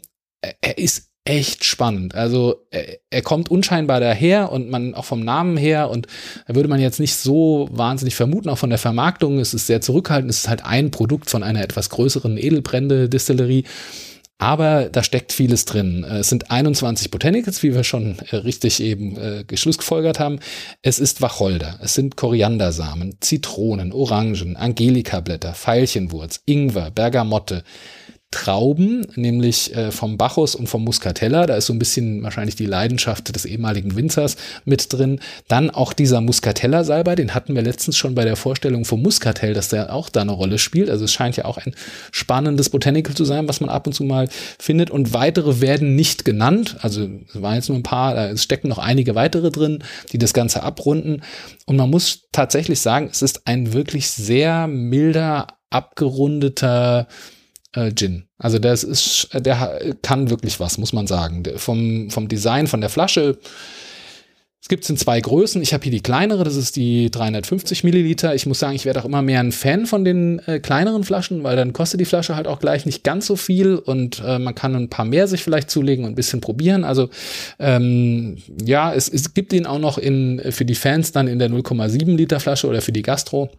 [0.61, 2.15] er ist echt spannend.
[2.15, 6.07] Also er, er, kommt unscheinbar daher und man auch vom Namen her und
[6.47, 9.39] da würde man jetzt nicht so wahnsinnig vermuten, auch von der Vermarktung.
[9.39, 10.31] Es ist sehr zurückhaltend.
[10.31, 13.65] Es ist halt ein Produkt von einer etwas größeren Edelbrände-Distillerie.
[14.41, 16.05] Aber da steckt vieles drin.
[16.05, 20.39] Es sind 21 Botanicals, wie wir schon äh, richtig eben äh, geschlussgefolgert haben.
[20.81, 27.65] Es ist Wacholder, es sind Koriandersamen, Zitronen, Orangen, Angelikablätter, Veilchenwurz, Ingwer, Bergamotte,
[28.31, 31.47] Trauben, nämlich äh, vom Bacchus und vom Muscatella.
[31.47, 35.19] Da ist so ein bisschen wahrscheinlich die Leidenschaft des ehemaligen Winzers mit drin.
[35.47, 39.69] Dann auch dieser Muscatella-Salbei, den hatten wir letztens schon bei der Vorstellung vom Muscatel, dass
[39.69, 40.91] der auch da eine Rolle spielt.
[40.91, 41.73] Also es scheint ja auch ein
[42.11, 44.91] spannendes Botanical zu sein, was man ab und zu mal findet.
[44.91, 46.77] Und weitere werden nicht genannt.
[46.81, 50.33] Also es waren jetzt nur ein paar, es stecken noch einige weitere drin, die das
[50.33, 51.23] Ganze abrunden.
[51.65, 57.07] Und man muss tatsächlich sagen, es ist ein wirklich sehr milder, abgerundeter
[57.73, 58.25] äh, Gin.
[58.37, 61.43] Also das ist, der kann wirklich was, muss man sagen.
[61.43, 63.37] Der, vom, vom Design, von der Flasche.
[64.61, 65.61] Es gibt es in zwei Größen.
[65.61, 68.35] Ich habe hier die kleinere, das ist die 350 Milliliter.
[68.35, 71.43] Ich muss sagen, ich werde auch immer mehr ein Fan von den äh, kleineren Flaschen,
[71.43, 74.55] weil dann kostet die Flasche halt auch gleich nicht ganz so viel und äh, man
[74.55, 76.83] kann ein paar mehr sich vielleicht zulegen und ein bisschen probieren.
[76.83, 77.09] Also
[77.57, 81.49] ähm, ja, es, es gibt ihn auch noch in, für die Fans dann in der
[81.49, 83.49] 0,7 Liter Flasche oder für die Gastro.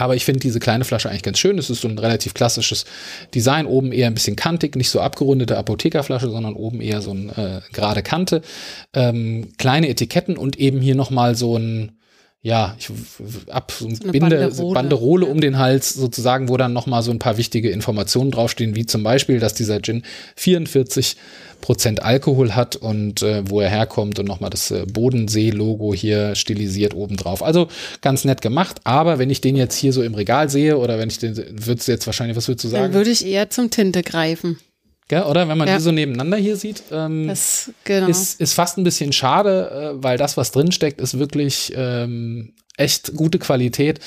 [0.00, 1.58] Aber ich finde diese kleine Flasche eigentlich ganz schön.
[1.58, 2.86] Es ist so ein relativ klassisches
[3.34, 3.66] Design.
[3.66, 7.72] Oben eher ein bisschen kantig, nicht so abgerundete Apothekerflasche, sondern oben eher so eine äh,
[7.72, 8.40] gerade Kante.
[8.94, 11.92] Ähm, kleine Etiketten und eben hier nochmal so ein,
[12.40, 12.90] ja, ich
[13.50, 14.74] ab so, so Binde, Banderole.
[14.74, 18.86] Banderole um den Hals sozusagen, wo dann nochmal so ein paar wichtige Informationen draufstehen, wie
[18.86, 20.02] zum Beispiel, dass dieser Gin
[20.36, 21.16] 44
[21.60, 26.94] Prozent Alkohol hat und äh, wo er herkommt und nochmal das äh, Bodensee-Logo hier stilisiert
[26.94, 27.42] obendrauf.
[27.42, 27.68] Also
[28.00, 31.08] ganz nett gemacht, aber wenn ich den jetzt hier so im Regal sehe oder wenn
[31.08, 32.84] ich den, würdest du jetzt wahrscheinlich, was würdest du sagen?
[32.84, 34.58] Dann würde ich eher zum Tinte greifen.
[35.10, 35.76] Gell, oder wenn man ja.
[35.76, 38.06] die so nebeneinander hier sieht, ähm, das, genau.
[38.06, 43.14] ist, ist fast ein bisschen schade, äh, weil das, was drinsteckt, ist wirklich ähm, echt
[43.14, 44.00] gute Qualität.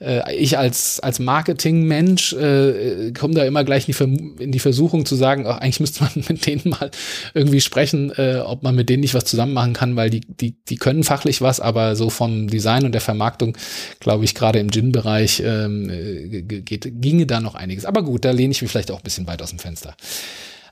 [0.00, 5.46] Äh, ich als, als Marketingmensch äh, komme da immer gleich in die, Versuchung zu sagen,
[5.46, 6.90] ach, eigentlich müsste man mit denen mal
[7.34, 10.56] irgendwie sprechen, äh, ob man mit denen nicht was zusammen machen kann, weil die, die,
[10.68, 13.56] die können fachlich was, aber so vom Design und der Vermarktung,
[13.98, 17.84] glaube ich, gerade im Gin-Bereich ähm, äh, ginge da noch einiges.
[17.84, 19.94] Aber gut, da lehne ich mich vielleicht auch ein bisschen weit aus dem Fenster.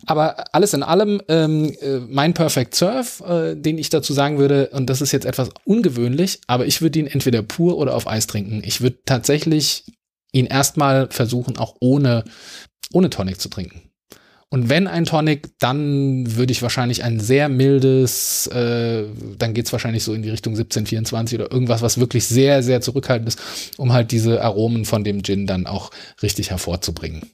[0.07, 4.71] Aber alles in allem, ähm, äh, mein Perfect Surf, äh, den ich dazu sagen würde,
[4.73, 8.27] und das ist jetzt etwas ungewöhnlich, aber ich würde ihn entweder pur oder auf Eis
[8.27, 8.63] trinken.
[8.65, 9.85] Ich würde tatsächlich
[10.33, 12.25] ihn erstmal versuchen, auch ohne,
[12.93, 13.83] ohne Tonic zu trinken.
[14.51, 19.05] Und wenn ein Tonic, dann würde ich wahrscheinlich ein sehr mildes, äh,
[19.37, 23.29] dann geht's wahrscheinlich so in die Richtung 1724 oder irgendwas, was wirklich sehr, sehr zurückhaltend
[23.29, 23.41] ist,
[23.77, 25.91] um halt diese Aromen von dem Gin dann auch
[26.23, 27.31] richtig hervorzubringen.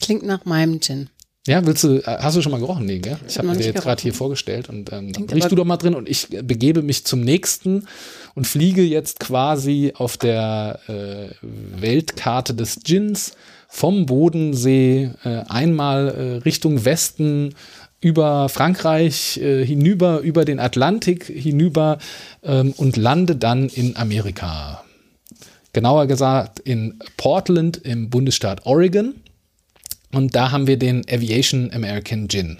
[0.00, 1.10] Klingt nach meinem Gin.
[1.46, 2.86] Ja, willst du, äh, hast du schon mal gerochen?
[2.86, 3.18] Nee, gell?
[3.26, 6.08] Ich habe mir jetzt gerade hier vorgestellt und ähm, riechst du doch mal drin und
[6.08, 7.88] ich begebe mich zum nächsten
[8.34, 13.32] und fliege jetzt quasi auf der äh, Weltkarte des Gins
[13.68, 17.54] vom Bodensee äh, einmal äh, Richtung Westen
[18.00, 21.98] über Frankreich äh, hinüber, über den Atlantik hinüber
[22.44, 24.84] ähm, und lande dann in Amerika.
[25.72, 29.14] Genauer gesagt in Portland im Bundesstaat Oregon.
[30.12, 32.58] Und da haben wir den Aviation American Gin.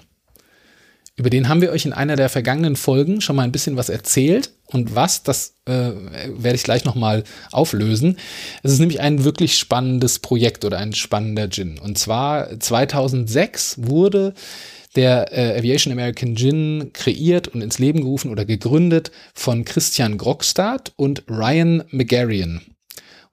[1.15, 3.89] Über den haben wir euch in einer der vergangenen Folgen schon mal ein bisschen was
[3.89, 4.51] erzählt.
[4.65, 5.91] Und was, das äh,
[6.25, 8.17] werde ich gleich nochmal auflösen.
[8.63, 11.77] Es ist nämlich ein wirklich spannendes Projekt oder ein spannender Gin.
[11.77, 14.33] Und zwar 2006 wurde
[14.95, 20.93] der äh, Aviation American Gin kreiert und ins Leben gerufen oder gegründet von Christian Grogstad
[20.95, 22.61] und Ryan McGarrian.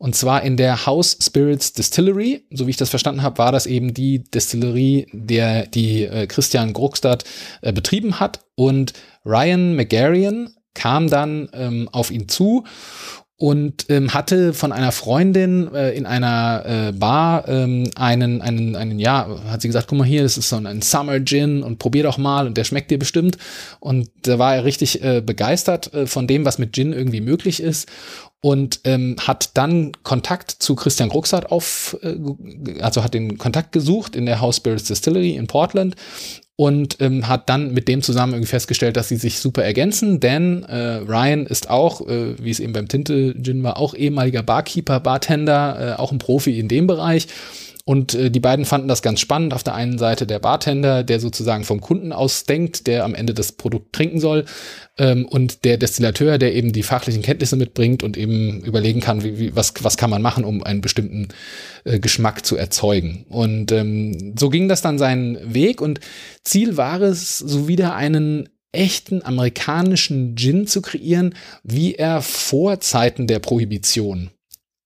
[0.01, 2.47] Und zwar in der House Spirits Distillery.
[2.51, 6.73] So wie ich das verstanden habe, war das eben die Distillerie, der die äh, Christian
[6.73, 7.25] Grogstad
[7.61, 8.41] äh, betrieben hat.
[8.55, 8.95] Und
[9.27, 12.65] Ryan McGarian kam dann ähm, auf ihn zu
[13.37, 18.99] und ähm, hatte von einer Freundin äh, in einer äh, Bar ähm, einen, einen, einen,
[18.99, 22.05] ja, hat sie gesagt, guck mal hier, das ist so ein Summer Gin und probier
[22.05, 23.37] doch mal und der schmeckt dir bestimmt.
[23.81, 27.63] Und da war er richtig äh, begeistert äh, von dem, was mit Gin irgendwie möglich
[27.63, 27.89] ist
[28.41, 32.17] und ähm, hat dann Kontakt zu Christian Gruxart auf, äh,
[32.81, 35.97] also hat den Kontakt gesucht in der House Spirits Distillery in Portland
[36.57, 40.63] und ähm, hat dann mit dem zusammen irgendwie festgestellt, dass sie sich super ergänzen, denn
[40.65, 45.01] äh, Ryan ist auch, äh, wie es eben beim Tinte Gin war, auch ehemaliger Barkeeper,
[45.01, 47.29] Bartender, äh, auch ein Profi in dem Bereich
[47.85, 49.55] Und äh, die beiden fanden das ganz spannend.
[49.55, 53.35] Auf der einen Seite der Bartender, der sozusagen vom Kunden aus denkt, der am Ende
[53.35, 54.45] das Produkt trinken soll.
[54.99, 59.39] Ähm, und der Destillateur, der eben die fachlichen Kenntnisse mitbringt und eben überlegen kann, wie,
[59.39, 61.29] wie, was, was kann man machen, um einen bestimmten
[61.85, 63.25] äh, Geschmack zu erzeugen.
[63.29, 65.81] Und ähm, so ging das dann seinen Weg.
[65.81, 66.01] Und
[66.45, 73.27] Ziel war es, so wieder einen echten amerikanischen Gin zu kreieren, wie er vor Zeiten
[73.27, 74.31] der Prohibition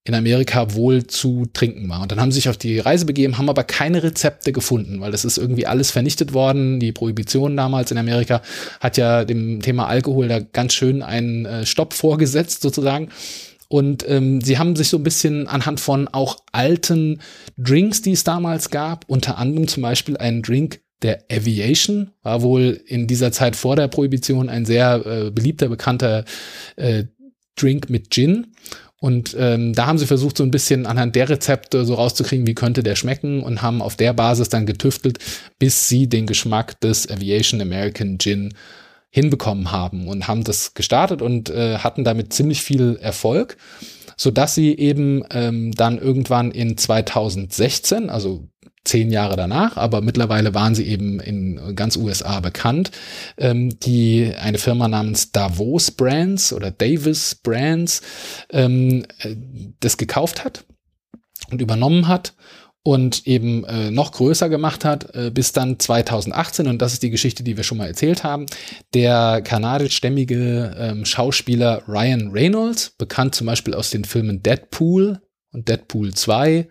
[0.07, 2.03] in Amerika wohl zu trinken war.
[2.03, 5.11] Und dann haben sie sich auf die Reise begeben, haben aber keine Rezepte gefunden, weil
[5.11, 6.79] das ist irgendwie alles vernichtet worden.
[6.79, 8.43] Die Prohibition damals in Amerika
[8.81, 13.09] hat ja dem Thema Alkohol da ganz schön einen äh, Stopp vorgesetzt sozusagen.
[13.69, 17.23] Und ähm, sie haben sich so ein bisschen anhand von auch alten
[17.57, 22.81] Drinks, die es damals gab, unter anderem zum Beispiel einen Drink, der Aviation, war wohl
[22.87, 26.25] in dieser Zeit vor der Prohibition ein sehr äh, beliebter, bekannter
[26.77, 27.05] äh,
[27.57, 28.49] Drink mit Gin.
[29.05, 32.55] Und ähm, da haben sie versucht, so ein bisschen anhand der Rezepte so rauszukriegen, wie
[32.55, 35.19] könnte der schmecken und haben auf der Basis dann getüftelt,
[35.59, 38.55] bis sie den Geschmack des Aviation American Gin
[39.11, 43.59] hinbekommen haben und haben das gestartet und äh, hatten damit ziemlich viel Erfolg,
[44.17, 48.49] so dass sie eben ähm, dann irgendwann in 2016, also
[48.85, 52.91] zehn Jahre danach, aber mittlerweile waren sie eben in ganz USA bekannt,
[53.39, 58.03] ähm, die eine Firma namens Davos Brands oder Davis Brands
[58.51, 59.37] ähm, äh,
[59.81, 60.65] das gekauft hat
[61.51, 62.35] und übernommen hat
[62.83, 67.11] und eben äh, noch größer gemacht hat, äh, bis dann 2018, und das ist die
[67.11, 68.45] Geschichte, die wir schon mal erzählt haben,
[68.93, 75.23] der kanadischstämmige ähm, Schauspieler Ryan Reynolds, bekannt zum Beispiel aus den Filmen Deadpool
[75.53, 76.69] und Deadpool 2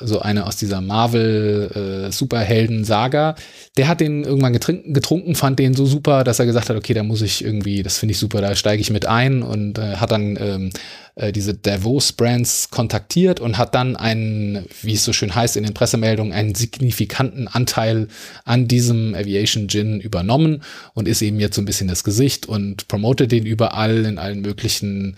[0.00, 3.34] so eine aus dieser Marvel-Superhelden-Saga, äh,
[3.76, 6.94] der hat den irgendwann getrunken, getrunken, fand den so super, dass er gesagt hat, okay,
[6.94, 9.96] da muss ich irgendwie, das finde ich super, da steige ich mit ein und äh,
[9.96, 10.70] hat dann ähm,
[11.18, 15.64] äh, diese Davos Brands kontaktiert und hat dann einen, wie es so schön heißt in
[15.64, 18.08] den Pressemeldungen, einen signifikanten Anteil
[18.44, 20.62] an diesem Aviation Gin übernommen
[20.94, 24.42] und ist eben jetzt so ein bisschen das Gesicht und promotet den überall in allen
[24.42, 25.16] möglichen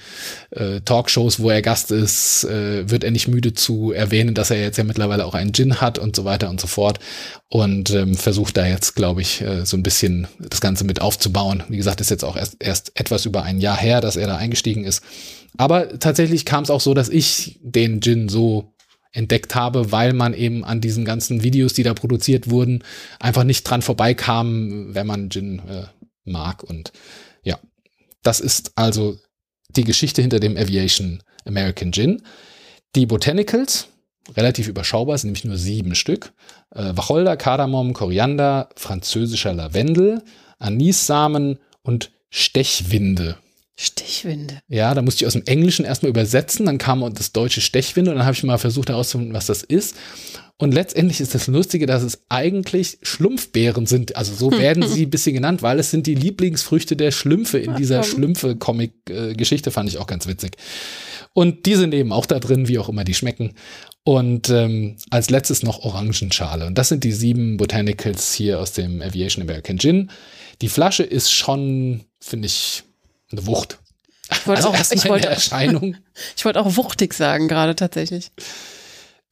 [0.51, 4.61] äh, Talkshows, wo er Gast ist, äh, wird er nicht müde zu erwähnen, dass er
[4.61, 6.99] jetzt ja mittlerweile auch einen Gin hat und so weiter und so fort
[7.49, 11.63] und ähm, versucht da jetzt, glaube ich, äh, so ein bisschen das Ganze mit aufzubauen.
[11.69, 14.37] Wie gesagt, ist jetzt auch erst, erst etwas über ein Jahr her, dass er da
[14.37, 15.03] eingestiegen ist.
[15.57, 18.75] Aber tatsächlich kam es auch so, dass ich den Gin so
[19.13, 22.85] entdeckt habe, weil man eben an diesen ganzen Videos, die da produziert wurden,
[23.19, 25.87] einfach nicht dran vorbeikam, wenn man Gin äh,
[26.25, 26.63] mag.
[26.63, 26.93] Und
[27.43, 27.59] ja,
[28.23, 29.19] das ist also
[29.69, 32.23] die Geschichte hinter dem Aviation American Gin.
[32.95, 33.89] Die Botanicals,
[34.37, 36.33] relativ überschaubar, sind nämlich nur sieben Stück.
[36.75, 40.23] Äh, Wacholder, Kardamom, Koriander, französischer Lavendel,
[40.59, 43.37] Anissamen und Stechwinde.
[43.77, 44.61] Stechwinde.
[44.69, 48.19] Ja, da musste ich aus dem Englischen erstmal übersetzen, dann kam das deutsche Stechwinde und
[48.19, 49.97] dann habe ich mal versucht herauszufinden, was das ist.
[50.59, 54.17] Und letztendlich ist das Lustige, dass es eigentlich Schlumpfbeeren sind.
[54.17, 57.77] Also so werden sie ein bisschen genannt, weil es sind die Lieblingsfrüchte der Schlümpfe in
[57.77, 60.59] dieser Schlümpfe-Comic-Geschichte, fand ich auch ganz witzig.
[61.33, 63.55] Und die sind eben auch da drin, wie auch immer die schmecken.
[64.05, 66.67] Und ähm, als letztes noch Orangenschale.
[66.67, 70.11] Und das sind die sieben Botanicals hier aus dem Aviation American Gin.
[70.63, 72.83] Die Flasche ist schon, finde ich,
[73.31, 73.79] eine Wucht.
[74.31, 75.97] Ich wollte also auch, ich wollte, Erscheinung.
[76.37, 78.31] ich wollte auch wuchtig sagen, gerade tatsächlich.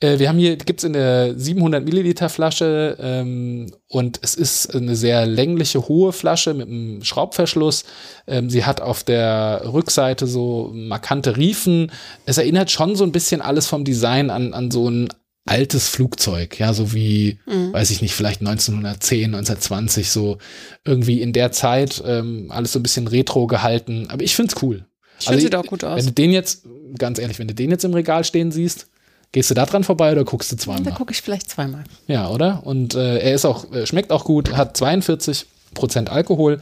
[0.00, 4.94] Äh, wir haben hier, gibt's in der 700 Milliliter Flasche ähm, und es ist eine
[4.94, 7.84] sehr längliche, hohe Flasche mit einem Schraubverschluss.
[8.26, 11.90] Ähm, sie hat auf der Rückseite so markante Riefen.
[12.26, 15.08] Es erinnert schon so ein bisschen alles vom Design an, an so ein
[15.46, 17.72] altes Flugzeug, ja, so wie, mhm.
[17.72, 20.36] weiß ich nicht, vielleicht 1910, 1920, so
[20.84, 24.08] irgendwie in der Zeit ähm, alles so ein bisschen retro gehalten.
[24.10, 24.84] Aber ich find's cool.
[25.18, 25.98] Ich also, sieht auch gut aus.
[25.98, 26.66] Wenn du den jetzt,
[26.98, 28.88] ganz ehrlich, wenn du den jetzt im Regal stehen siehst,
[29.32, 30.84] gehst du da dran vorbei oder guckst du zweimal?
[30.84, 31.84] Da gucke ich vielleicht zweimal.
[32.06, 32.62] Ja, oder?
[32.64, 36.60] Und äh, er ist auch, äh, schmeckt auch gut, hat 42 Prozent Alkohol.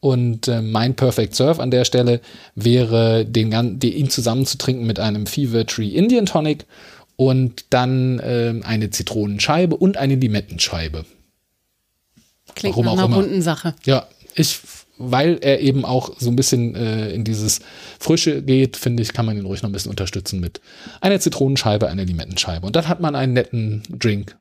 [0.00, 2.20] Und äh, mein Perfect Surf an der Stelle
[2.56, 6.66] wäre, den, den, ihn zusammenzutrinken mit einem Fever Tree Indian Tonic
[7.14, 11.04] und dann äh, eine Zitronenscheibe und eine Limettenscheibe.
[12.56, 13.74] Klingt Warum nach einer runden Sache.
[13.84, 14.58] Ja, ich,
[14.98, 17.60] weil er eben auch so ein bisschen äh, in dieses
[17.98, 20.60] Frische geht, finde ich, kann man ihn ruhig noch ein bisschen unterstützen mit
[21.00, 22.66] einer Zitronenscheibe, einer Limettenscheibe.
[22.66, 24.36] Und dann hat man einen netten Drink.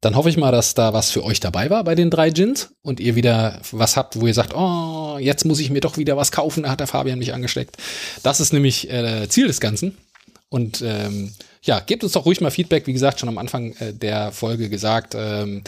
[0.00, 2.70] Dann hoffe ich mal, dass da was für euch dabei war bei den drei Gins
[2.82, 6.16] und ihr wieder was habt, wo ihr sagt, oh, jetzt muss ich mir doch wieder
[6.16, 7.76] was kaufen, da hat der Fabian mich angesteckt.
[8.22, 9.98] Das ist nämlich äh, Ziel des Ganzen.
[10.50, 11.32] Und ähm,
[11.62, 12.86] ja, gebt uns doch ruhig mal Feedback.
[12.86, 15.62] Wie gesagt, schon am Anfang äh, der Folge gesagt, ähm,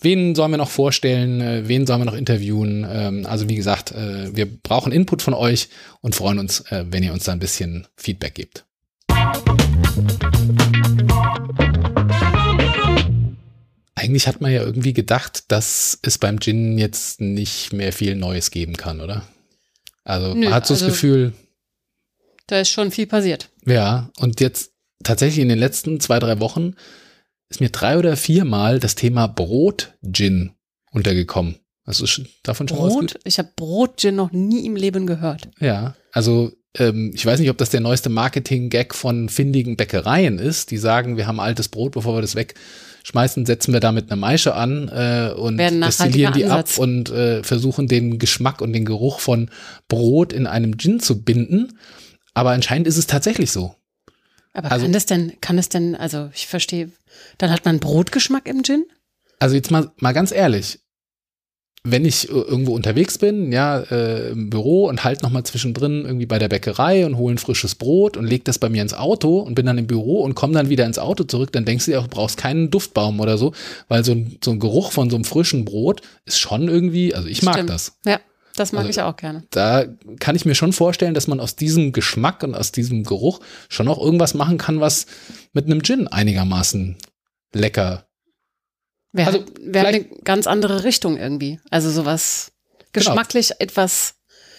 [0.00, 2.86] wen sollen wir noch vorstellen, äh, wen sollen wir noch interviewen.
[2.88, 5.68] Ähm, also wie gesagt, äh, wir brauchen Input von euch
[6.00, 8.64] und freuen uns, äh, wenn ihr uns da ein bisschen Feedback gebt.
[13.94, 18.50] eigentlich hat man ja irgendwie gedacht, dass es beim Gin jetzt nicht mehr viel Neues
[18.50, 19.24] geben kann, oder?
[20.04, 21.32] Also Nö, man hat so also- das Gefühl,
[22.46, 23.50] Da ist schon viel passiert.
[23.66, 24.72] ja, und jetzt
[25.04, 26.74] tatsächlich in den letzten zwei, drei Wochen
[27.50, 30.52] ist mir drei oder viermal das Thema Brot-Gin
[30.92, 31.56] untergekommen.
[31.90, 33.18] Schon davon schon Brot?
[33.24, 35.48] Ich habe Brot-Gin noch nie im Leben gehört.
[35.58, 40.70] Ja, also ähm, ich weiß nicht, ob das der neueste Marketing-Gag von findigen Bäckereien ist,
[40.70, 44.54] die sagen, wir haben altes Brot, bevor wir das wegschmeißen, setzen wir damit eine Maische
[44.54, 46.78] an äh, und destillieren die nachhaltiger ab Ansatz.
[46.78, 49.50] und äh, versuchen den Geschmack und den Geruch von
[49.88, 51.78] Brot in einem Gin zu binden.
[52.34, 53.74] Aber anscheinend ist es tatsächlich so.
[54.52, 56.90] Aber Also- kann das denn, kann es denn, also ich verstehe,
[57.38, 58.84] dann hat man Brotgeschmack im Gin?
[59.38, 60.80] Also jetzt mal, mal ganz ehrlich,
[61.82, 66.26] wenn ich irgendwo unterwegs bin, ja, äh, im Büro und halt noch mal zwischendrin irgendwie
[66.26, 69.38] bei der Bäckerei und hole ein frisches Brot und leg das bei mir ins Auto
[69.38, 71.92] und bin dann im Büro und komme dann wieder ins Auto zurück, dann denkst du
[71.92, 73.54] dir auch, du brauchst keinen Duftbaum oder so,
[73.88, 77.28] weil so ein, so ein Geruch von so einem frischen Brot ist schon irgendwie, also
[77.28, 77.70] ich mag Stimmt.
[77.70, 77.92] das.
[78.04, 78.20] Ja,
[78.60, 79.44] das mag Also- ich auch gerne.
[79.50, 79.86] Da
[80.20, 83.88] kann ich mir schon vorstellen, dass man aus diesem Geschmack und aus diesem Geruch schon
[83.88, 85.06] auch irgendwas machen kann, was
[85.52, 86.96] mit einem Gin einigermaßen
[87.52, 88.06] lecker
[89.12, 91.58] Wäre Also, wär eine ganz andere Richtung irgendwie.
[91.70, 92.52] Also sowas
[92.92, 93.10] Genau.
[93.10, 94.14] geschmacklich etwas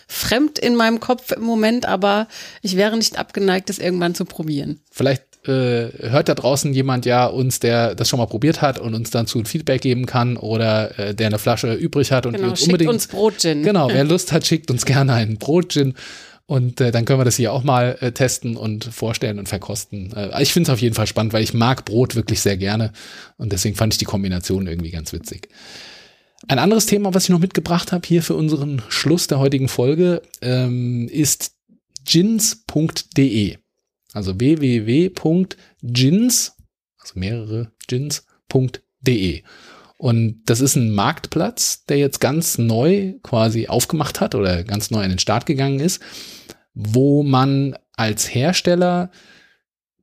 [0.10, 2.28] fremd in meinem Kopf im Moment, aber
[2.62, 4.82] ich wäre nicht abgeneigt, das irgendwann zu probieren.
[4.91, 8.94] Vielleicht äh, hört da draußen jemand ja uns, der das schon mal probiert hat und
[8.94, 12.34] uns dann zu ein Feedback geben kann oder äh, der eine Flasche übrig hat und
[12.34, 13.64] Genau, uns schickt unbedingt uns Brot-Gin.
[13.64, 15.96] genau, wer Lust hat, schickt uns gerne einen Brot-Gin
[16.46, 20.14] und äh, dann können wir das hier auch mal äh, testen und vorstellen und verkosten.
[20.16, 22.92] Äh, ich finde es auf jeden Fall spannend, weil ich mag Brot wirklich sehr gerne
[23.38, 25.50] und deswegen fand ich die Kombination irgendwie ganz witzig.
[26.48, 30.22] Ein anderes Thema, was ich noch mitgebracht habe hier für unseren Schluss der heutigen Folge,
[30.42, 31.54] ähm, ist
[32.06, 33.58] gins.de.
[34.14, 35.57] Also www.gins,
[36.99, 39.43] also mehrere gins.de.
[39.97, 45.03] Und das ist ein Marktplatz, der jetzt ganz neu quasi aufgemacht hat oder ganz neu
[45.03, 46.01] an den Start gegangen ist,
[46.74, 49.12] wo man als Hersteller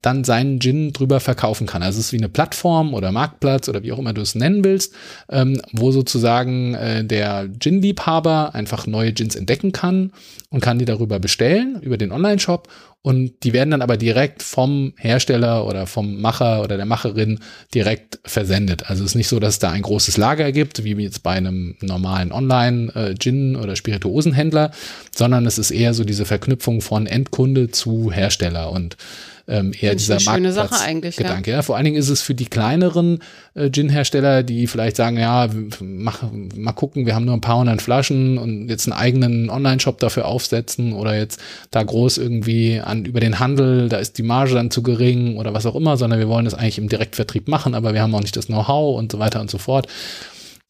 [0.02, 1.82] dann seinen Gin drüber verkaufen kann.
[1.82, 4.64] Also es ist wie eine Plattform oder Marktplatz oder wie auch immer du es nennen
[4.64, 4.94] willst,
[5.28, 10.12] ähm, wo sozusagen äh, der Gin-Liebhaber einfach neue Gins entdecken kann
[10.50, 12.68] und kann die darüber bestellen, über den Online-Shop.
[13.00, 17.38] Und die werden dann aber direkt vom Hersteller oder vom Macher oder der Macherin
[17.72, 18.90] direkt versendet.
[18.90, 21.32] Also es ist nicht so, dass es da ein großes Lager gibt, wie jetzt bei
[21.32, 24.72] einem normalen Online-Gin- oder Spirituosenhändler,
[25.14, 28.96] sondern es ist eher so diese Verknüpfung von Endkunde zu Hersteller und
[29.48, 31.22] ähm, eher dieser eine schöne Marktplatz Sache eigentlich, ja.
[31.22, 31.50] Gedanke.
[31.50, 31.62] Ja.
[31.62, 33.20] Vor allen Dingen ist es für die kleineren
[33.54, 35.48] äh, Gin-Hersteller, die vielleicht sagen, ja,
[35.80, 36.22] mach,
[36.54, 40.26] mal gucken, wir haben nur ein paar hundert Flaschen und jetzt einen eigenen Online-Shop dafür
[40.26, 41.40] aufsetzen oder jetzt
[41.70, 45.54] da groß irgendwie an über den Handel, da ist die Marge dann zu gering oder
[45.54, 48.20] was auch immer, sondern wir wollen das eigentlich im Direktvertrieb machen, aber wir haben auch
[48.20, 49.86] nicht das Know-how und so weiter und so fort.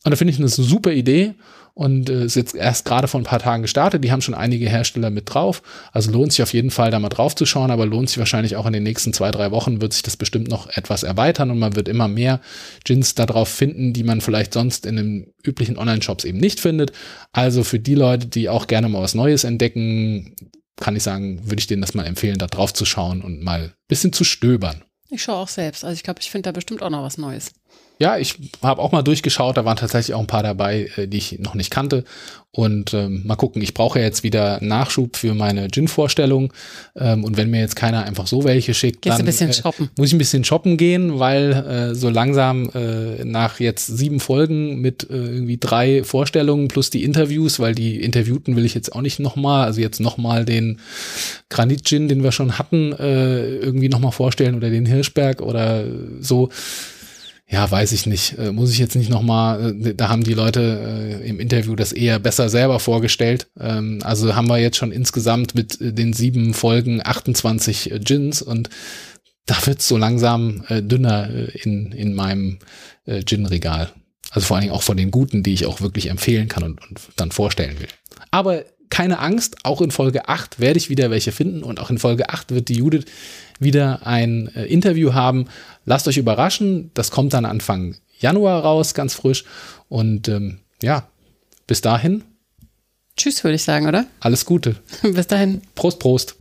[0.05, 1.35] Und da finde ich eine super Idee
[1.79, 4.03] und äh, ist jetzt erst gerade vor ein paar Tagen gestartet.
[4.03, 5.62] Die haben schon einige Hersteller mit drauf.
[5.93, 8.57] Also lohnt sich auf jeden Fall da mal drauf zu schauen, aber lohnt sich wahrscheinlich
[8.57, 11.61] auch in den nächsten zwei, drei Wochen wird sich das bestimmt noch etwas erweitern und
[11.61, 12.41] man wird immer mehr
[12.83, 16.91] Gins da drauf finden, die man vielleicht sonst in den üblichen Online-Shops eben nicht findet.
[17.31, 20.35] Also für die Leute, die auch gerne mal was Neues entdecken,
[20.74, 23.61] kann ich sagen, würde ich denen das mal empfehlen, da drauf zu schauen und mal
[23.61, 24.83] ein bisschen zu stöbern.
[25.11, 25.85] Ich schaue auch selbst.
[25.85, 27.53] Also ich glaube, ich finde da bestimmt auch noch was Neues.
[28.01, 31.16] Ja, ich habe auch mal durchgeschaut, da waren tatsächlich auch ein paar dabei, äh, die
[31.16, 32.05] ich noch nicht kannte.
[32.53, 36.53] Und ähm, mal gucken, ich brauche ja jetzt wieder Nachschub für meine Gin-Vorstellung.
[36.97, 39.53] Ähm, und wenn mir jetzt keiner einfach so welche schickt, Gehst dann ein bisschen äh,
[39.53, 39.91] shoppen.
[39.97, 44.81] muss ich ein bisschen shoppen gehen, weil äh, so langsam äh, nach jetzt sieben Folgen
[44.81, 49.03] mit äh, irgendwie drei Vorstellungen plus die Interviews, weil die Interviewten will ich jetzt auch
[49.03, 50.79] nicht nochmal, also jetzt nochmal den
[51.51, 55.85] Granit-Gin, den wir schon hatten, äh, irgendwie nochmal vorstellen oder den Hirschberg oder
[56.21, 56.49] so.
[57.51, 58.37] Ja, weiß ich nicht.
[58.39, 61.93] Äh, muss ich jetzt nicht nochmal, äh, da haben die Leute äh, im Interview das
[61.93, 63.49] eher besser selber vorgestellt.
[63.59, 68.43] Ähm, also haben wir jetzt schon insgesamt mit äh, den sieben Folgen 28 äh, Gins
[68.43, 68.69] und
[69.47, 72.59] da wird's so langsam äh, dünner äh, in, in meinem
[73.07, 73.91] äh, Gin-Regal.
[74.31, 76.83] Also vor allen Dingen auch von den guten, die ich auch wirklich empfehlen kann und,
[76.87, 77.89] und dann vorstellen will.
[78.31, 81.99] Aber keine Angst, auch in Folge 8 werde ich wieder welche finden und auch in
[81.99, 83.05] Folge 8 wird die Judith
[83.59, 85.47] wieder ein äh, Interview haben.
[85.89, 89.45] Lasst euch überraschen, das kommt dann Anfang Januar raus, ganz frisch.
[89.89, 91.09] Und ähm, ja,
[91.66, 92.24] bis dahin,
[93.16, 94.05] Tschüss, würde ich sagen, oder?
[94.20, 94.76] alles Gute.
[95.03, 95.62] Bis dahin.
[95.74, 96.36] Prost, Prost.